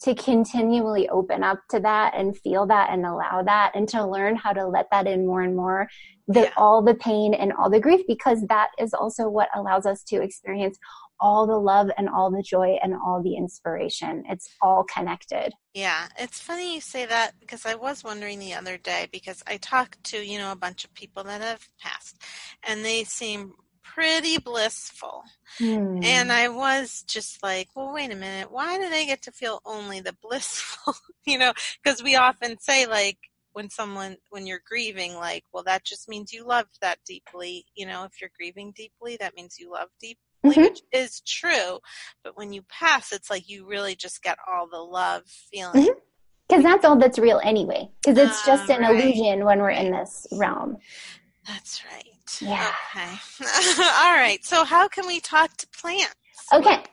[0.01, 4.35] to continually open up to that and feel that and allow that and to learn
[4.35, 5.89] how to let that in more and more
[6.27, 6.51] the yeah.
[6.55, 10.21] all the pain and all the grief because that is also what allows us to
[10.21, 10.77] experience
[11.19, 14.23] all the love and all the joy and all the inspiration.
[14.29, 15.53] It's all connected.
[15.73, 19.57] Yeah, it's funny you say that because I was wondering the other day because I
[19.57, 22.21] talked to, you know, a bunch of people that have passed
[22.67, 23.53] and they seem
[23.93, 25.23] pretty blissful.
[25.57, 25.99] Hmm.
[26.03, 28.51] And I was just like, well, wait a minute.
[28.51, 30.95] Why do they get to feel only the blissful?
[31.25, 31.53] you know,
[31.83, 33.17] because we often say, like,
[33.53, 37.65] when someone, when you're grieving, like, well, that just means you loved that deeply.
[37.75, 40.61] You know, if you're grieving deeply, that means you love deeply, mm-hmm.
[40.61, 41.79] which is true.
[42.23, 45.83] But when you pass, it's like you really just get all the love feeling.
[45.83, 45.99] Mm-hmm
[46.47, 48.95] because that's all that's real anyway because it's just an right.
[48.95, 50.77] illusion when we're in this realm
[51.45, 52.09] that's right
[52.41, 52.71] yeah.
[52.95, 53.09] Okay.
[53.83, 54.39] All right.
[54.43, 56.15] So how can we talk to plants?
[56.53, 56.83] Okay.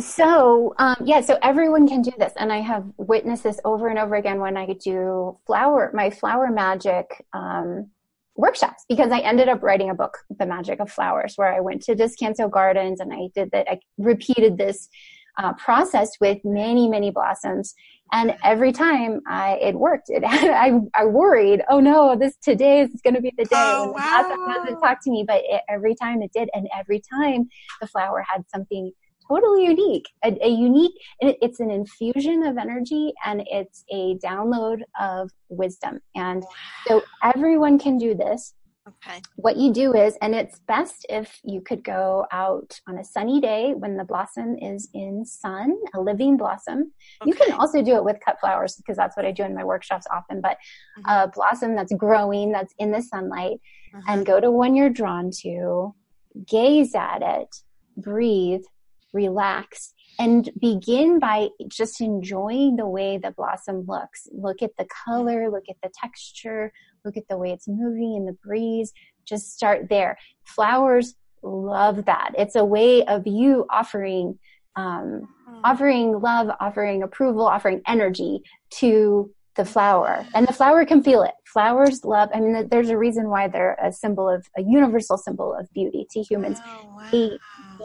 [0.00, 2.32] So, um, yeah, so everyone can do this.
[2.36, 6.50] And I have witnessed this over and over again when I do flower, my flower
[6.50, 7.90] magic, um,
[8.38, 11.82] workshops because I ended up writing a book, The Magic of Flowers, where I went
[11.82, 13.66] to Descanso Gardens and I did that.
[13.68, 14.88] I repeated this
[15.36, 17.74] uh, process with many, many blossoms.
[18.12, 20.08] And every time I, it worked.
[20.08, 23.92] It, I, I worried, oh no, this today is going to be the day oh,
[23.92, 24.54] wow.
[24.54, 25.24] doesn't talk to me.
[25.26, 26.48] But it, every time it did.
[26.54, 27.48] And every time
[27.80, 28.92] the flower had something
[29.28, 34.80] totally unique, a, a unique, it, it's an infusion of energy and it's a download
[35.00, 36.00] of wisdom.
[36.14, 36.44] And
[36.86, 38.54] so everyone can do this.
[38.88, 39.20] Okay.
[39.36, 43.38] What you do is, and it's best if you could go out on a sunny
[43.38, 46.90] day when the blossom is in sun, a living blossom.
[47.20, 47.30] Okay.
[47.30, 49.64] You can also do it with cut flowers because that's what I do in my
[49.64, 50.56] workshops often, but
[50.98, 51.10] mm-hmm.
[51.10, 53.60] a blossom that's growing, that's in the sunlight,
[53.94, 54.00] mm-hmm.
[54.08, 55.94] and go to one you're drawn to,
[56.46, 57.54] gaze at it,
[57.98, 58.64] breathe,
[59.24, 64.28] relax, and begin by just enjoying the way the blossom looks.
[64.32, 66.72] Look at the color, look at the texture,
[67.04, 68.92] look at the way it's moving in the breeze.
[69.24, 70.16] Just start there.
[70.44, 72.30] Flowers love that.
[72.36, 74.38] It's a way of you offering,
[74.74, 75.60] um, mm.
[75.64, 78.40] offering love, offering approval, offering energy
[78.80, 82.96] to the flower and the flower can feel it flowers love i mean there's a
[82.96, 87.08] reason why they're a symbol of a universal symbol of beauty to humans oh, wow.
[87.12, 87.38] they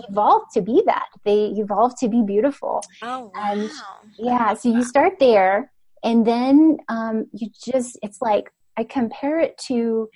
[0.07, 3.51] evolved to be that they evolved to be beautiful oh, wow.
[3.51, 3.69] and
[4.17, 5.69] yeah so you start there
[6.03, 10.09] and then um, you just it's like I compare it to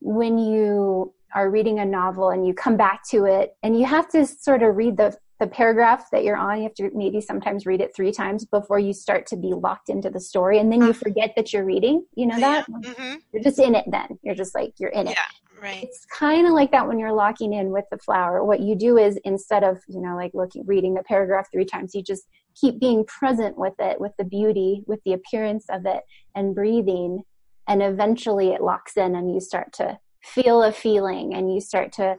[0.00, 4.08] when you are reading a novel and you come back to it and you have
[4.10, 7.66] to sort of read the the paragraph that you're on you have to maybe sometimes
[7.66, 10.82] read it three times before you start to be locked into the story and then
[10.82, 12.04] you forget that you're reading.
[12.14, 12.66] You know that?
[12.68, 12.90] Yeah.
[12.90, 13.14] mm-hmm.
[13.32, 14.18] you're just in it then.
[14.22, 15.16] You're just like you're in it.
[15.16, 15.84] Yeah, right.
[15.84, 18.44] It's kind of like that when you're locking in with the flower.
[18.44, 21.94] What you do is instead of you know like looking reading the paragraph three times
[21.94, 22.26] you just
[22.58, 26.02] keep being present with it with the beauty with the appearance of it
[26.34, 27.22] and breathing
[27.68, 31.92] and eventually it locks in and you start to feel a feeling and you start
[31.92, 32.16] to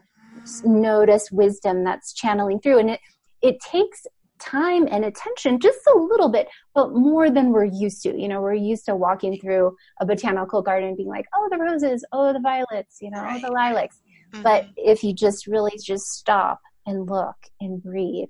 [0.63, 2.99] notice wisdom that's channeling through and it
[3.41, 4.05] it takes
[4.39, 8.41] time and attention just a little bit but more than we're used to you know
[8.41, 12.39] we're used to walking through a botanical garden being like oh the roses oh the
[12.39, 13.43] violets you know right.
[13.43, 13.99] oh the lilacs
[14.31, 14.43] mm-hmm.
[14.43, 18.29] but if you just really just stop and look and breathe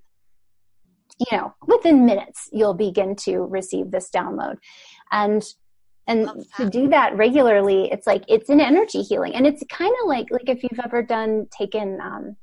[1.20, 4.56] you know within minutes you'll begin to receive this download
[5.12, 5.44] and
[6.08, 9.36] and to do that regularly it's like it's an energy healing.
[9.36, 12.36] And it's kind of like like if you've ever done taken um,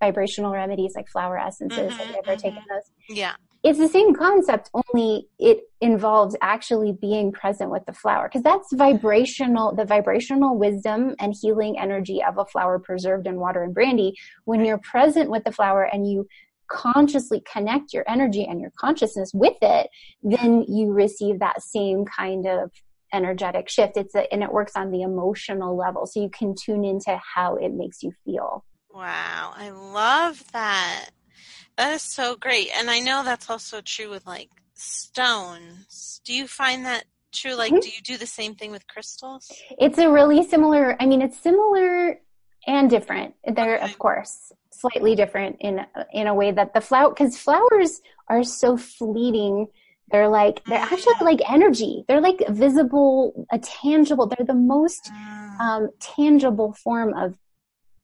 [0.00, 2.40] vibrational remedies like flower essences mm-hmm, have you ever mm-hmm.
[2.40, 2.90] taken those?
[3.08, 3.34] Yeah.
[3.62, 8.72] It's the same concept only it involves actually being present with the flower because that's
[8.72, 14.14] vibrational the vibrational wisdom and healing energy of a flower preserved in water and brandy.
[14.44, 16.26] When you're present with the flower and you
[16.70, 19.88] consciously connect your energy and your consciousness with it
[20.22, 22.70] then you receive that same kind of
[23.12, 23.96] energetic shift.
[23.96, 26.06] It's a, and it works on the emotional level.
[26.06, 28.64] So you can tune into how it makes you feel.
[28.92, 29.52] Wow.
[29.56, 31.10] I love that.
[31.76, 32.68] That is so great.
[32.74, 36.20] And I know that's also true with like stones.
[36.24, 37.54] Do you find that true?
[37.54, 37.80] Like, mm-hmm.
[37.80, 39.50] do you do the same thing with crystals?
[39.78, 42.20] It's a really similar, I mean, it's similar
[42.66, 43.34] and different.
[43.44, 43.84] They're, okay.
[43.84, 45.80] of course, slightly different in,
[46.12, 49.68] in a way that the flower, because flowers are so fleeting
[50.10, 52.04] they're like, they're actually like energy.
[52.08, 55.60] They're like visible, a tangible, they're the most mm.
[55.60, 57.34] um, tangible form of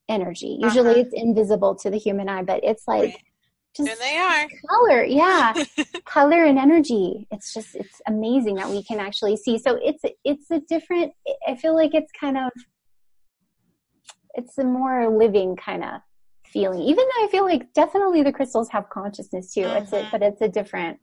[0.09, 0.59] energy.
[0.61, 1.01] Usually uh-huh.
[1.01, 3.23] it's invisible to the human eye, but it's like right.
[3.77, 4.47] just there they are.
[4.71, 5.53] color yeah
[6.05, 10.51] color and energy it's just it's amazing that we can actually see so it's it's
[10.51, 11.13] a different
[11.47, 12.51] i feel like it's kind of
[14.35, 16.01] it's a more living kind of
[16.47, 19.83] feeling even though i feel like definitely the crystals have consciousness too mm-hmm.
[19.83, 20.99] it's a, but it's a different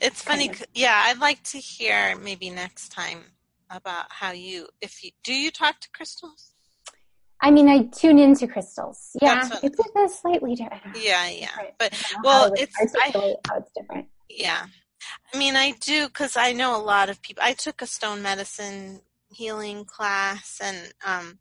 [0.00, 0.62] it's funny of.
[0.74, 3.24] yeah i'd like to hear maybe next time
[3.70, 6.54] about how you if you do you talk to crystals
[7.42, 9.16] I mean, I tune into crystals.
[9.20, 10.82] Yeah, what, it's a slightly different.
[10.94, 11.48] Yeah, yeah,
[11.78, 14.08] but well, it's I, how it's different.
[14.28, 14.66] Yeah,
[15.32, 17.42] I mean, I do because I know a lot of people.
[17.42, 19.00] I took a stone medicine
[19.30, 21.38] healing class, and um,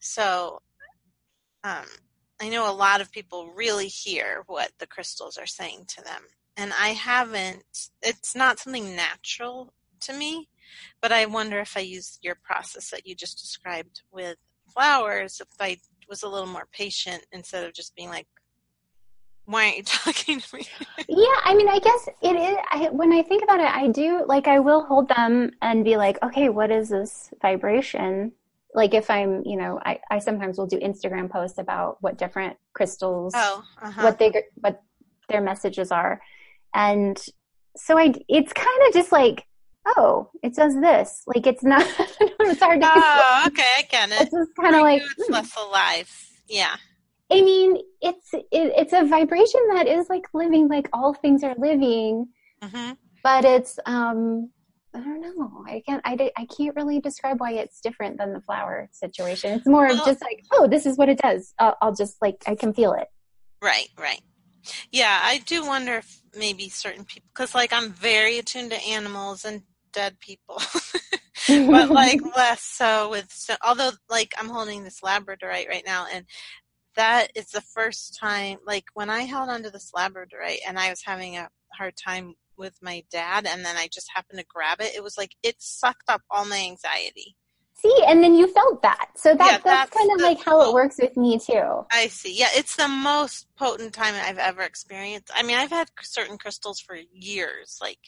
[0.00, 0.62] so
[1.62, 1.86] um,
[2.40, 6.22] I know a lot of people really hear what the crystals are saying to them,
[6.56, 7.64] and I haven't.
[8.02, 10.48] It's not something natural to me,
[11.00, 14.36] but I wonder if I use your process that you just described with
[14.72, 15.78] flowers if I
[16.08, 18.26] was a little more patient instead of just being like,
[19.46, 20.66] why aren't you talking to me?
[21.08, 22.56] yeah, I mean, I guess it is.
[22.70, 25.96] I, when I think about it, I do like I will hold them and be
[25.96, 28.32] like, okay, what is this vibration?
[28.74, 32.56] Like if I'm, you know, I, I sometimes will do Instagram posts about what different
[32.74, 34.02] crystals, oh, uh-huh.
[34.02, 34.82] what they what
[35.28, 36.20] their messages are,
[36.76, 37.20] and
[37.76, 39.44] so I it's kind of just like
[39.96, 41.22] oh, it does this.
[41.26, 41.82] Like it's not.
[42.20, 42.92] it's hard to.
[42.94, 44.20] Oh, okay, I get it.
[44.22, 45.32] It's just kind of like it's hmm.
[45.32, 46.28] less alive.
[46.48, 46.76] Yeah.
[47.30, 51.54] I mean, it's it, it's a vibration that is like living, like all things are
[51.58, 52.28] living.
[52.62, 52.92] Mm-hmm.
[53.22, 54.50] But it's um,
[54.94, 55.64] I don't know.
[55.66, 56.02] I can't.
[56.04, 59.58] I, I can't really describe why it's different than the flower situation.
[59.58, 61.52] It's more well, of just like, oh, this is what it does.
[61.58, 63.08] I'll, I'll just like I can feel it.
[63.62, 63.88] Right.
[63.98, 64.20] Right.
[64.92, 69.44] Yeah, I do wonder if maybe certain people, because like I'm very attuned to animals
[69.44, 69.62] and
[69.92, 70.60] dead people,
[71.48, 73.30] but like less so with.
[73.30, 76.26] So, although like I'm holding this labradorite right now, and
[76.96, 78.58] that is the first time.
[78.66, 82.76] Like when I held onto this labradorite, and I was having a hard time with
[82.82, 84.94] my dad, and then I just happened to grab it.
[84.96, 87.36] It was like it sucked up all my anxiety.
[87.78, 89.10] See, and then you felt that.
[89.16, 91.84] So that, yeah, that's, that's kind of like how it works with me too.
[91.92, 92.34] I see.
[92.34, 95.30] Yeah, it's the most potent time I've ever experienced.
[95.34, 97.98] I mean, I've had certain crystals for years, like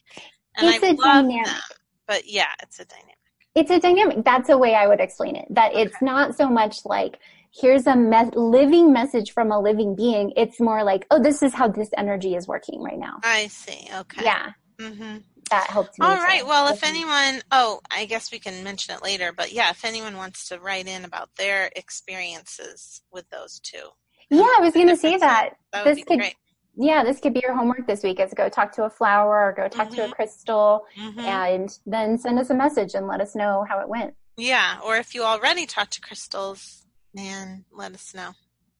[0.56, 1.44] and it's I a dynamic.
[1.44, 1.60] Them.
[2.06, 3.14] But yeah, it's a dynamic.
[3.54, 4.24] It's a dynamic.
[4.24, 5.46] That's a way I would explain it.
[5.50, 5.82] That okay.
[5.82, 7.18] it's not so much like
[7.52, 10.32] here's a me- living message from a living being.
[10.36, 13.18] It's more like, oh, this is how this energy is working right now.
[13.22, 13.88] I see.
[13.94, 14.24] Okay.
[14.24, 14.52] Yeah.
[14.78, 15.18] Mm-hmm.
[15.50, 16.06] That helps me.
[16.06, 16.46] All right.
[16.46, 20.16] Well, if anyone, oh, I guess we can mention it later, but yeah, if anyone
[20.16, 23.88] wants to write in about their experiences with those two.
[24.30, 25.50] Yeah, I was going to say that.
[25.72, 26.34] That this be could, great
[26.80, 29.52] yeah, this could be your homework this week is go talk to a flower or
[29.52, 29.96] go talk mm-hmm.
[29.96, 30.12] to a mm-hmm.
[30.12, 31.18] crystal mm-hmm.
[31.18, 34.14] and then send us a message and let us know how it went.
[34.36, 36.86] Yeah, or if you already talked to crystals,
[37.16, 38.30] and let us know.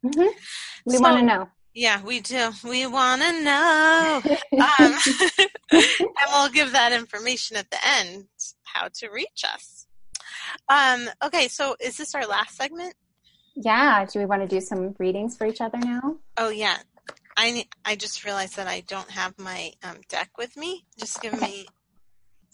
[0.06, 0.28] Mm-hmm.
[0.86, 1.48] We so, want to know.
[1.74, 2.50] Yeah, we do.
[2.64, 4.22] We want to know.
[4.52, 4.98] um,
[5.70, 8.26] and we'll give that information at the end
[8.64, 9.86] how to reach us.
[10.68, 12.94] Um, okay, so is this our last segment?
[13.54, 14.04] Yeah.
[14.04, 16.16] Do we want to do some readings for each other now?
[16.36, 16.78] Oh, yeah.
[17.36, 20.84] I I just realized that I don't have my um, deck with me.
[20.98, 21.66] Just give me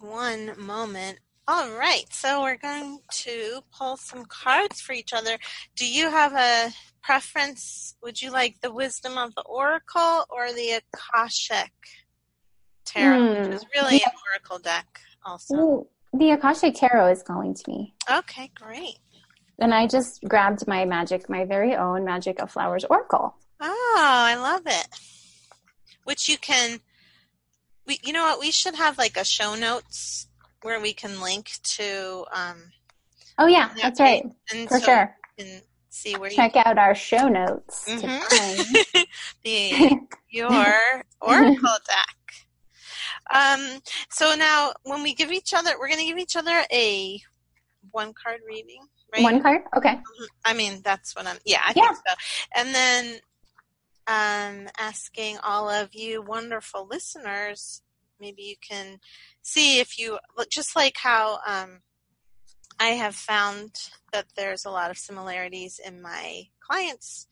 [0.00, 1.18] one moment.
[1.46, 5.36] All right, so we're going to pull some cards for each other.
[5.76, 6.72] Do you have a
[7.02, 7.96] preference?
[8.02, 11.72] Would you like the Wisdom of the Oracle or the Akashic
[12.86, 13.38] Tarot, mm.
[13.38, 13.52] which hmm.
[13.52, 15.54] is really an Oracle deck, also?
[15.56, 17.94] Ooh, the Akashic Tarot is calling to me.
[18.10, 18.96] Okay, great.
[19.58, 23.36] And I just grabbed my magic, my very own Magic of Flowers Oracle.
[23.60, 24.88] Oh, I love it.
[26.04, 26.80] Which you can,
[27.86, 28.40] we, you know what?
[28.40, 30.28] We should have like a show notes
[30.64, 32.24] where we can link to.
[32.32, 32.56] Um,
[33.38, 34.24] oh yeah, that that's right.
[34.50, 35.16] And For so sure.
[35.38, 35.60] can
[35.90, 39.02] see where check out our show notes mm-hmm.
[39.44, 39.98] the
[40.30, 40.74] your
[41.20, 42.24] oracle deck.
[43.32, 47.20] Um, so now, when we give each other, we're going to give each other a
[47.90, 49.22] one card reading, right?
[49.22, 49.94] One card, okay.
[49.94, 50.24] Mm-hmm.
[50.44, 51.36] I mean, that's what I'm.
[51.44, 51.84] Yeah, I yeah.
[51.84, 52.14] think so.
[52.56, 53.14] And then
[54.06, 57.82] um, asking all of you wonderful listeners,
[58.20, 58.98] maybe you can
[59.44, 60.18] see if you,
[60.50, 61.82] just like how um,
[62.80, 63.70] I have found
[64.12, 67.28] that there's a lot of similarities in my clients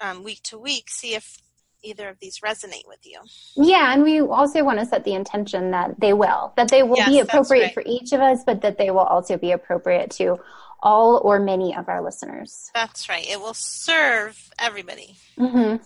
[0.00, 1.36] um, week to week, see if
[1.84, 3.20] either of these resonate with you.
[3.56, 6.96] Yeah, and we also want to set the intention that they will, that they will
[6.96, 7.74] yes, be appropriate right.
[7.74, 10.40] for each of us, but that they will also be appropriate to
[10.82, 12.70] all or many of our listeners.
[12.74, 13.28] That's right.
[13.28, 15.16] It will serve everybody.
[15.38, 15.76] Mm-hmm.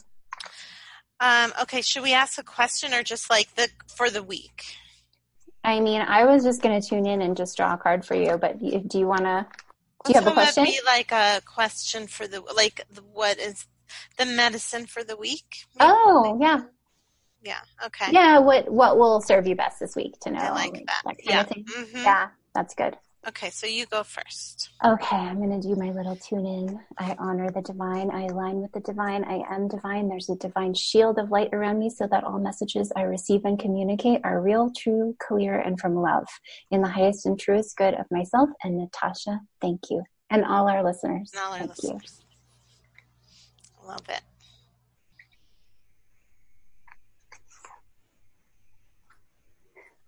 [1.19, 4.65] Um, okay, should we ask a question or just like the for the week?
[5.67, 8.15] I mean, I was just going to tune in and just draw a card for
[8.15, 9.47] you, but do you want to?
[10.05, 10.65] Do you have a question?
[10.65, 13.67] Be like a question for the like the, what is
[14.17, 15.67] the medicine for the week.
[15.81, 16.61] Oh, yeah.
[17.43, 17.61] Yeah.
[17.85, 18.13] Okay.
[18.13, 18.39] Yeah.
[18.39, 20.41] What what will serve you best this week to know?
[20.41, 21.03] I like that.
[21.05, 21.45] that yeah.
[21.45, 21.97] Mm-hmm.
[21.99, 22.29] Yeah.
[22.55, 22.97] That's good.
[23.29, 24.71] Okay, so you go first.
[24.85, 26.81] Okay, I'm going to do my little tune in.
[26.97, 28.09] I honor the divine.
[28.13, 29.25] I align with the divine.
[29.25, 30.09] I am divine.
[30.09, 33.59] There's a divine shield of light around me so that all messages I receive and
[33.59, 36.29] communicate are real, true, clear, and from love.
[36.71, 40.05] In the highest and truest good of myself and Natasha, thank you.
[40.31, 41.33] And all our listeners.
[41.35, 42.23] And all our thank listeners.
[43.83, 43.89] You.
[43.89, 44.23] Love it.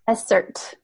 [0.07, 0.77] Assert.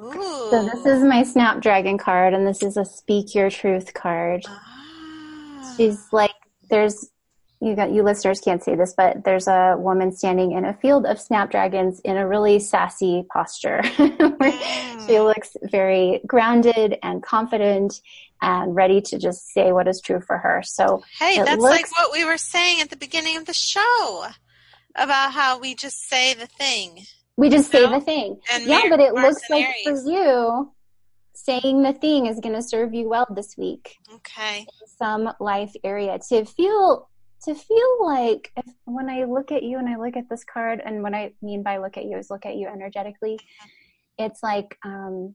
[0.00, 0.50] Ooh.
[0.50, 4.44] So this is my Snapdragon card, and this is a Speak Your Truth card.
[4.46, 5.74] Ah.
[5.76, 6.32] She's like,
[6.70, 7.10] there's
[7.60, 11.06] you got you listeners can't see this, but there's a woman standing in a field
[11.06, 13.80] of snapdragons in a really sassy posture.
[15.06, 15.24] she Mm.
[15.24, 18.00] looks very grounded and confident
[18.42, 20.62] and ready to just say what is true for her.
[20.64, 24.26] So Hey, that's like what we were saying at the beginning of the show
[24.94, 27.06] about how we just say the thing.
[27.36, 28.40] We just say the thing.
[28.52, 30.72] And yeah, Mar- but it Mars looks like for you,
[31.34, 33.96] saying the thing is going to serve you well this week.
[34.14, 34.66] Okay.
[34.98, 37.08] some life area to feel
[37.42, 40.80] to feel like if, when I look at you and I look at this card
[40.84, 43.38] and what I mean by look at you is look at you energetically
[44.18, 45.34] it's like um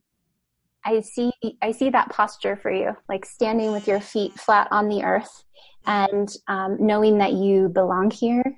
[0.84, 1.32] I see
[1.62, 5.44] I see that posture for you like standing with your feet flat on the earth
[5.86, 8.56] and um, knowing that you belong here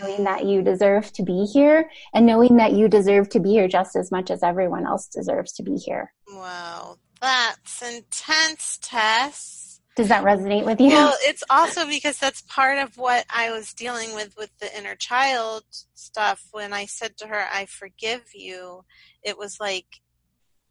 [0.00, 3.68] knowing that you deserve to be here and knowing that you deserve to be here
[3.68, 9.80] just as much as everyone else deserves to be here Wow, that's intense, Tess.
[9.96, 13.72] does that resonate with you Well, it's also because that's part of what I was
[13.74, 15.64] dealing with with the inner child
[15.94, 16.42] stuff.
[16.52, 18.84] When I said to her, I forgive you,
[19.22, 19.86] it was like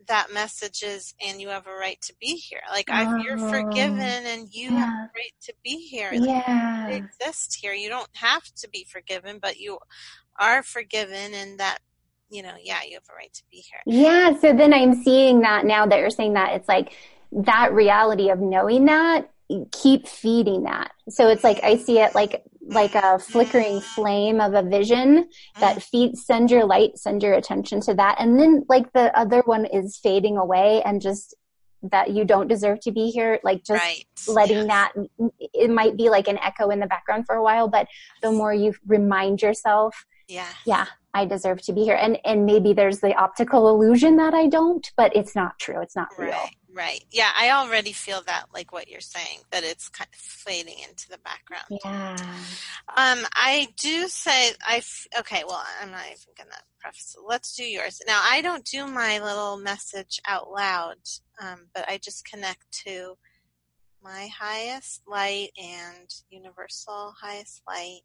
[0.08, 2.62] that message is, and you have a right to be here.
[2.72, 6.12] Like, I, you're Oh, forgiven and you have a right to be here.
[6.12, 7.74] Like, yeah you exist here.
[7.74, 9.80] You don't have to be forgiven, but you
[10.40, 11.80] are forgiven, and that,
[12.30, 13.80] you know, yeah, you have a right to be here.
[13.86, 16.94] Yeah, so then I'm seeing that now that you're saying that it's like
[17.32, 19.30] that reality of knowing that
[19.72, 20.92] keep feeding that.
[21.10, 25.28] So it's like I see it like like a flickering flame of a vision
[25.60, 25.80] that mm-hmm.
[25.80, 28.16] feeds send your light, send your attention to that.
[28.20, 31.36] And then like the other one is fading away and just
[31.84, 34.06] that you don't deserve to be here, like just right.
[34.28, 34.68] letting Yes.
[34.68, 34.92] that
[35.40, 37.88] it might be like an echo in the background for a while, but
[38.22, 40.46] the more you remind yourself Yeah.
[40.66, 44.48] yeah i deserve to be here and and maybe there's the optical illusion that i
[44.48, 47.04] don't but it's not true it's not real Right.
[47.12, 51.10] Yeah, I already feel that, like what you're saying, that it's kind of fading into
[51.10, 51.66] the background.
[51.84, 52.16] yeah
[52.96, 54.78] Um, I do say I.
[54.78, 57.16] f- Okay, well, I'm not even gonna preface.
[57.18, 57.24] It.
[57.28, 58.22] Let's do yours now.
[58.24, 60.98] I don't do my little message out loud,
[61.42, 63.18] um, but I just connect to
[64.02, 68.02] my highest light and universal highest light,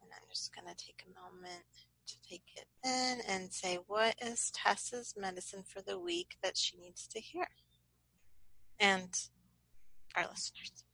[0.00, 1.64] and I'm just gonna take a moment
[2.12, 6.76] to take it in and say, what is Tess's medicine for the week that she
[6.78, 7.48] needs to hear?
[8.78, 9.08] And
[10.16, 10.84] our listeners.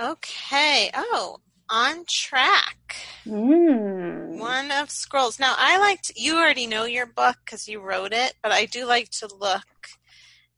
[0.00, 0.90] Okay.
[0.94, 2.96] Oh, on track.
[3.26, 4.38] mm.
[4.38, 5.38] One of scrolls.
[5.38, 8.86] Now, I liked, you already know your book because you wrote it, but I do
[8.86, 9.62] like to look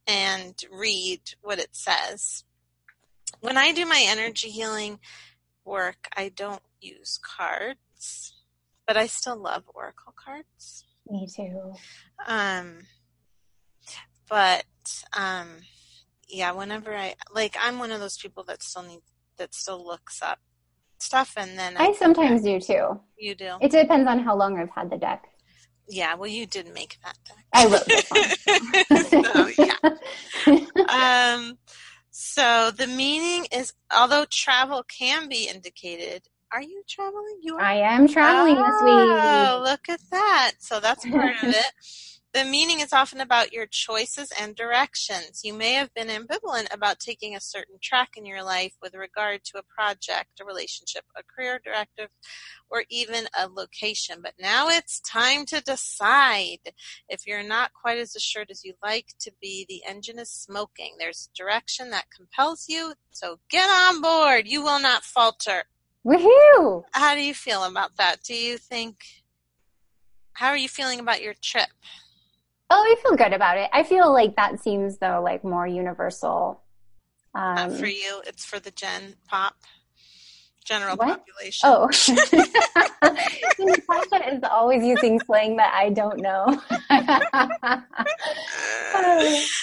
[0.07, 2.43] and read what it says.
[3.41, 4.99] When I do my energy healing
[5.65, 8.33] work, I don't use cards,
[8.85, 10.85] but I still love oracle cards.
[11.09, 11.73] me too
[12.27, 12.79] Um,
[14.29, 14.65] but
[15.17, 15.47] um,
[16.27, 18.99] yeah, whenever I like, I'm one of those people that still need
[19.37, 20.39] that still looks up
[20.99, 23.51] stuff, and then i sometimes do too you do.
[23.61, 25.23] it depends on how long i've had the deck
[25.87, 27.45] Yeah, well, you did make that deck.
[27.53, 29.77] i wrote one so yeah.
[31.37, 31.57] Um,
[32.09, 37.39] so the meaning is, although travel can be indicated, are you traveling?
[37.41, 37.61] You are.
[37.61, 40.53] i am traveling Oh, this week Oh, look at that.
[40.59, 41.71] So that's part of it.
[42.33, 45.41] The meaning is often about your choices and directions.
[45.43, 49.43] You may have been ambivalent about taking a certain track in your life with regard
[49.45, 52.09] to a project, a relationship, a career directive,
[52.69, 54.17] or even a location.
[54.21, 56.59] But now it's time to decide.
[57.09, 60.95] If you're not quite as assured as you'd like to be, the engine is smoking.
[60.99, 62.93] There's direction that compels you.
[63.11, 64.47] So get on board.
[64.47, 65.63] You will not falter.
[66.05, 68.23] Woohoo How do you feel about that?
[68.23, 69.03] Do you think,
[70.33, 71.67] how are you feeling about your trip?
[72.69, 76.61] oh i feel good about it i feel like that seems though like more universal
[77.33, 79.55] Not um for you, it's for the gen pop,
[80.65, 81.23] general What?
[81.25, 81.69] population.
[81.69, 81.87] Oh,
[83.59, 86.45] Natasha is always using slang that I don't know.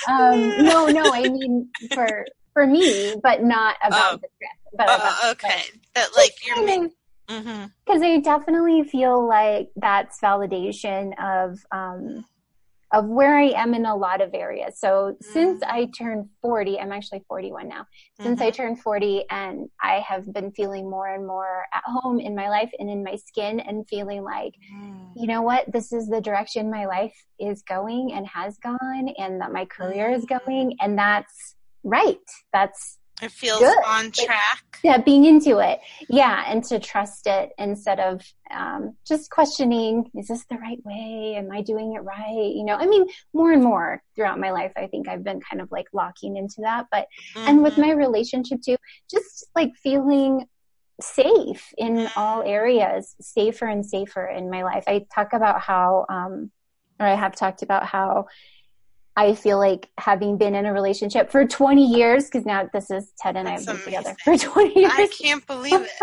[0.09, 4.16] um, no, no, I mean for for me, but not about Oh.
[4.16, 4.51] the trip.
[4.76, 5.62] But about, okay.
[5.95, 6.91] That like you're making.
[7.87, 12.25] because I definitely feel like that's validation of um,
[12.93, 14.79] of where I am in a lot of areas.
[14.79, 15.69] So since Mm.
[15.69, 17.87] I turned 40, I'm actually 41 now.
[18.23, 22.37] Since I turned 40 and I have been feeling more and more at home in
[22.37, 24.55] my life and in my skin and feeling like,
[25.17, 29.41] you know what, this is the direction my life is going and has gone and
[29.41, 30.39] that my career is Mm.
[30.45, 32.19] going and that's right.
[32.53, 33.79] That's It feels Good.
[33.87, 34.81] on track.
[34.83, 35.81] Yeah, being into it.
[36.09, 41.37] Yeah, and to trust it instead of um, just questioning, is this the right way?
[41.37, 42.53] Am I doing it right?
[42.55, 45.62] You know, I mean, more and more throughout my life, I think I've been kind
[45.62, 46.87] of like locking into that.
[46.91, 47.07] But,
[47.37, 47.83] and with Mhm.
[47.83, 48.77] my relationship too,
[49.11, 50.47] just like feeling
[51.01, 54.85] safe in all areas, safer and safer in my life.
[54.87, 56.51] I talk about how, um,
[57.01, 58.27] or I have talked about how
[59.17, 63.12] I feel like having been in a relationship for 20 years, because now this is
[63.19, 64.93] Ted and I have That's been together for 20 years.
[64.95, 65.91] I can't believe it.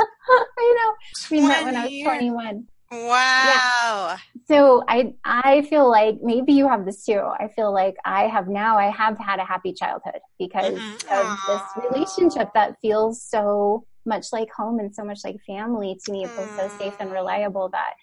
[0.57, 0.93] I know.
[1.29, 2.67] We met when I was 21.
[2.91, 4.17] Wow.
[4.47, 7.19] So I I feel like maybe you have this too.
[7.19, 11.33] I feel like I have now I have had a happy childhood because Mhm.
[11.33, 16.11] of this relationship that feels so much like home and so much like family to
[16.11, 16.23] me.
[16.25, 17.13] It feels so safe and Mm.
[17.13, 17.93] reliable that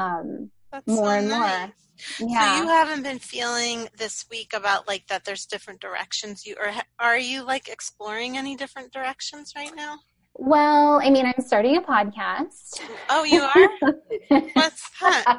[0.00, 1.72] um That's more so and more.
[2.18, 2.56] yeah.
[2.56, 6.72] So you haven't been feeling this week about like that there's different directions you or
[6.98, 9.98] are you like exploring any different directions right now?
[10.34, 12.80] Well, I mean, I'm starting a podcast.
[13.08, 14.40] Oh, you are?
[14.54, 15.38] What's that?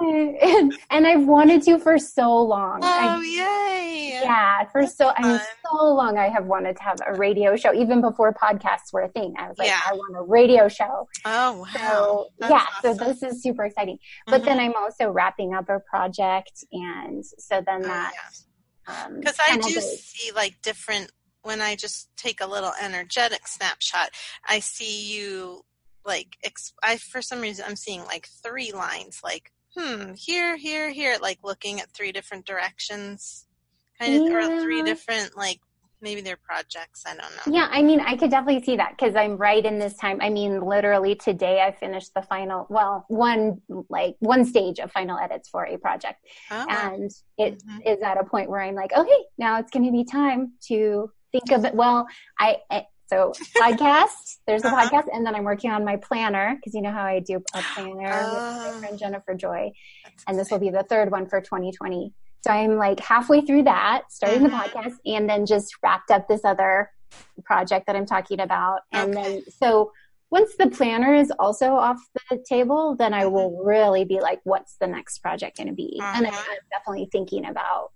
[0.00, 2.80] and, and I've wanted to for so long.
[2.82, 4.20] oh, I yay.
[4.22, 7.56] Yeah, for That's so I mean, so long I have wanted to have a radio
[7.56, 9.34] show, even before podcasts were a thing.
[9.38, 9.80] I was like, Yeah.
[9.86, 11.08] I want a radio show.
[11.24, 11.64] Oh, wow.
[11.76, 12.98] So That's yeah, awesome.
[12.98, 13.98] so this is super exciting.
[14.26, 14.44] But Mhm.
[14.46, 18.12] then I'm also wrapping up a project, and so then Oh, that
[18.88, 19.04] yeah.
[19.04, 21.10] um, Because I do see like different
[21.42, 24.10] when I just take a little energetic snapshot.
[24.46, 25.64] I see you
[26.04, 30.90] like ex- I for some reason I'm seeing like three lines like hmm here here
[30.90, 33.46] here like looking at three different directions
[34.00, 35.60] kind of or three different like
[36.00, 37.52] maybe they're projects I don't know.
[37.52, 40.18] Yeah, I mean, I could definitely see that because I'm right in this time.
[40.20, 45.18] I mean, literally today I finished the final, well, one like one stage of final
[45.18, 46.18] edits for a project.
[46.50, 48.02] Oh, and it is Mhm.
[48.02, 51.50] at a point where I'm like, okay, now it's going to be time to think
[51.52, 51.74] of it.
[51.74, 52.06] Well,
[52.38, 54.38] I I- so podcast.
[54.46, 54.88] There's a Uh-huh.
[54.88, 57.62] podcast, and then I'm working on my planner because you know how I do a
[57.74, 58.78] planner with my Oh.
[58.80, 59.72] friend Jennifer Joy,
[60.26, 62.12] and this will be the third one for 2020.
[62.44, 64.60] So I'm like halfway through that, starting the Mhm.
[64.72, 66.90] podcast, and then just wrapped up this other
[67.44, 69.22] project that I'm talking about, and Okay.
[69.22, 69.92] then so.
[70.30, 73.32] Once the planner is also off the table, then I Mhm.
[73.32, 76.00] will really be like, what's the next project going to be?
[76.02, 76.42] And Uh-huh.
[76.48, 77.92] I'm definitely thinking about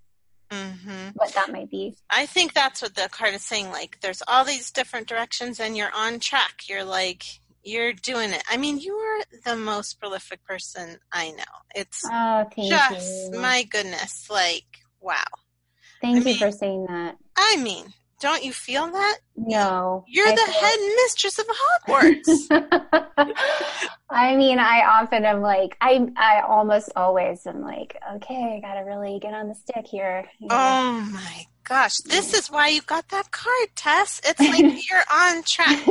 [0.51, 1.13] Mhm.
[1.15, 1.97] what that might be.
[2.11, 3.71] I think that's what the card is saying.
[3.71, 6.69] Like, there's all these different directions, and you're on track.
[6.69, 7.25] You're like,
[7.65, 8.45] you're doing it.
[8.49, 11.45] I mean, you are the most prolific person I know.
[11.75, 13.41] It's Oh, just, you.
[13.41, 14.65] my goodness, like,
[15.01, 15.25] wow.
[16.01, 17.17] thank I you mean- for saying that.
[17.37, 19.19] I mean, don't you feel that?
[19.37, 20.05] No.
[20.09, 23.35] You're I the head mistress of Hogwarts.
[24.11, 28.85] I mean, I often am like, I, I almost always am like, okay, I gotta
[28.85, 30.25] really get on the stick here.
[30.39, 30.55] you know?
[30.57, 31.97] oh my gosh.
[31.99, 34.21] This is why you got that card, Tess.
[34.25, 34.61] It's like
[34.91, 35.87] you're on track.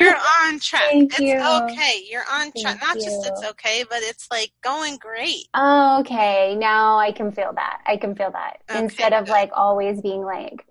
[0.00, 0.90] You're on track.
[0.92, 1.38] It's you.
[1.38, 2.02] okay.
[2.10, 2.80] You're on track.
[2.80, 5.46] Thank Not just it's okay, but it's like going great.
[5.54, 6.56] Oh, okay.
[6.56, 7.82] Now I can feel that.
[7.86, 8.58] I can feel that.
[8.68, 9.32] Okay, Instead of good.
[9.32, 10.64] like always being like,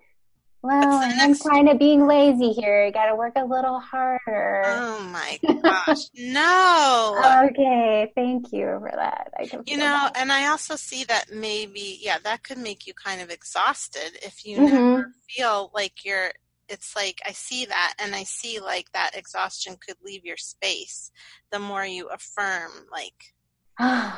[0.62, 2.84] well, I'm kind of being lazy here.
[2.86, 4.64] I gotta work a little harder.
[4.66, 6.08] Oh my gosh.
[6.16, 7.22] No.
[7.50, 9.32] Okay, thank you for that.
[9.38, 10.12] I can You know, that.
[10.16, 14.44] and I also see that maybe, yeah, that could make you kind of exhausted if
[14.44, 14.64] you Mhm.
[14.96, 16.32] never feel like you're,
[16.68, 21.10] it's like I see that and I see like that exhaustion could leave your space
[21.50, 23.34] the more you affirm, like,
[23.80, 24.12] yeah,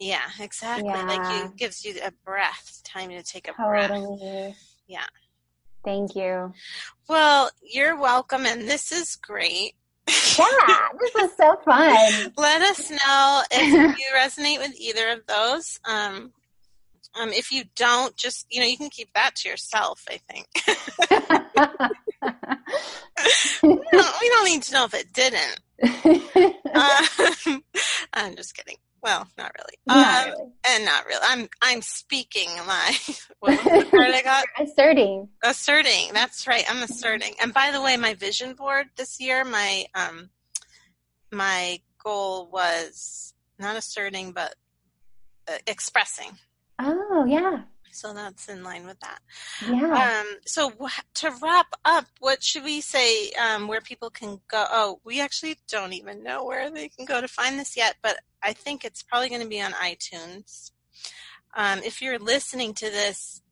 [0.00, 0.84] Yeah, exactly.
[0.92, 3.90] Like it gives you a breath, time to take a breath.
[4.86, 5.06] Yeah.
[5.84, 6.52] Thank you.
[7.08, 9.74] Well, you're welcome, and this is great.
[10.08, 12.32] Yeah, this was so fun.
[12.36, 15.80] Let us know if you resonate with either of those.
[15.84, 16.32] Um,
[17.14, 20.04] um, if you don't, just you know, you can keep that to yourself.
[20.08, 20.48] I think
[23.62, 25.60] we, don't, we don't need to know if it didn't.
[26.74, 27.62] Um,
[28.14, 28.78] I'm just kidding.
[29.02, 29.78] Well, not really.
[29.86, 30.52] Not Um, really.
[30.68, 31.20] and not really.
[31.24, 32.96] I'm I'm speaking my
[33.40, 34.44] what was the I got?
[34.60, 35.28] Asserting.
[35.42, 36.12] Asserting.
[36.12, 36.64] That's right.
[36.68, 37.34] I'm asserting.
[37.42, 40.30] And by the way, my vision board this year, my um,
[41.32, 44.54] my goal was not asserting, but
[45.48, 46.38] uh, expressing.
[46.78, 47.62] Oh, yeah.
[47.92, 49.20] So that's in line with that.
[49.68, 50.20] Yeah.
[50.20, 54.64] Um, so wh- to wrap up, what should we say um, where people can go?
[54.70, 58.16] Oh, we actually don't even know where they can go to find this yet, but
[58.42, 60.72] I think it's probably going to be on iTunes.
[61.54, 63.42] Um, if you're listening to this,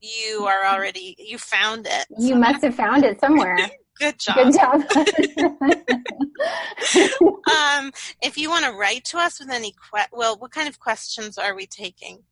[0.00, 2.06] you are already you found it.
[2.18, 3.58] You must have found it somewhere.
[3.98, 4.36] Good job.
[4.36, 4.82] Good job.
[7.50, 7.90] um,
[8.22, 11.36] if you want to write to us with any que- well, what kind of questions
[11.36, 12.22] are we taking?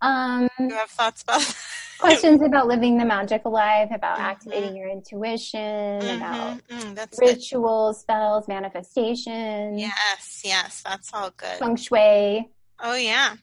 [0.00, 1.42] Um, you have thoughts about
[1.98, 4.26] questions about living the magic alive, about mm-hmm.
[4.26, 6.16] activating your intuition, mm-hmm.
[6.16, 8.00] about mm, rituals, good.
[8.00, 9.78] spells, manifestation.
[9.78, 11.58] Yes, yes, that's all good.
[11.58, 12.48] Feng shui.
[12.80, 13.36] Oh yeah.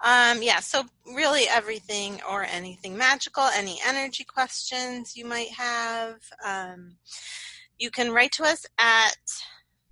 [0.00, 6.16] Um, yeah, so really everything or anything magical, any energy questions you might have.
[6.44, 6.96] Um,
[7.78, 9.16] you can write to us at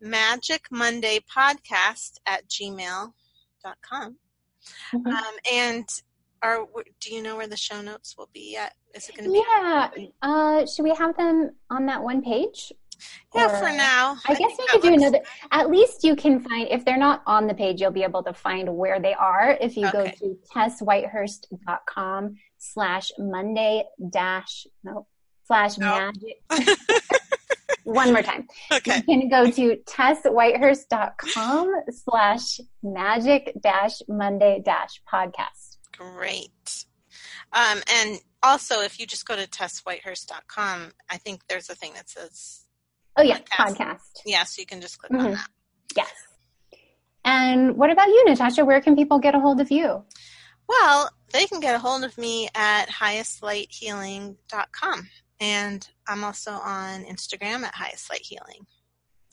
[0.05, 4.17] magicmondaypodcast Monday Podcast at gmail.com.
[4.95, 5.07] Mm-hmm.
[5.07, 5.89] Um, and
[6.43, 6.67] are
[7.01, 8.75] do you know where the show notes will be yet?
[8.95, 9.43] Is it going to be?
[9.47, 9.91] Yeah.
[10.23, 12.73] Uh, should we have them on that one page?
[13.35, 14.17] Yeah, or, for now.
[14.27, 15.21] I, I guess we could do another.
[15.51, 18.33] At least you can find if they're not on the page, you'll be able to
[18.33, 20.15] find where they are if you okay.
[20.21, 25.07] go to tesswhitehurst.com slash Monday dash no
[25.47, 26.43] slash magic.
[27.87, 28.47] One more time.
[28.73, 29.03] Okay.
[29.07, 35.77] You can go to tesswhitehurst.com slash magic dash Monday dash podcast.
[35.97, 36.85] Great.
[37.53, 42.11] Um, and also, if you just go to tesswhitehurst.com, I think there's a thing that
[42.11, 42.67] says
[43.17, 43.77] Oh, yeah, podcast.
[43.77, 44.21] podcast.
[44.27, 45.27] Yeah, so you can just click mm-hmm.
[45.27, 45.49] on that.
[45.97, 46.13] Yes.
[47.25, 48.65] And what about you, Natasha?
[48.65, 50.05] Where can people get a hold of you?
[50.69, 55.09] Well, they can get a hold of me at highestlighthealing.com.
[55.41, 58.67] And I'm also on Instagram at Highest Light Healing.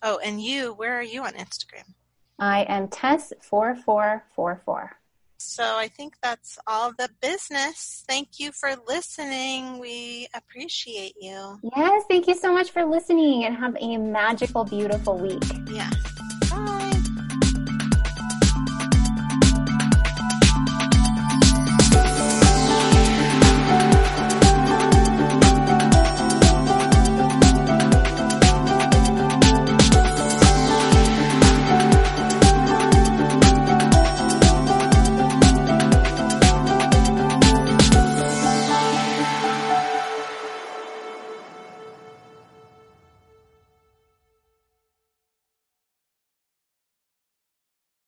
[0.01, 1.93] Oh, and you, where are you on Instagram?
[2.39, 4.89] I am Tess4444.
[5.37, 8.03] So I think that's all the business.
[8.07, 9.79] Thank you for listening.
[9.79, 11.59] We appreciate you.
[11.75, 15.43] Yes, thank you so much for listening and have a magical, beautiful week.
[15.69, 15.93] Yes.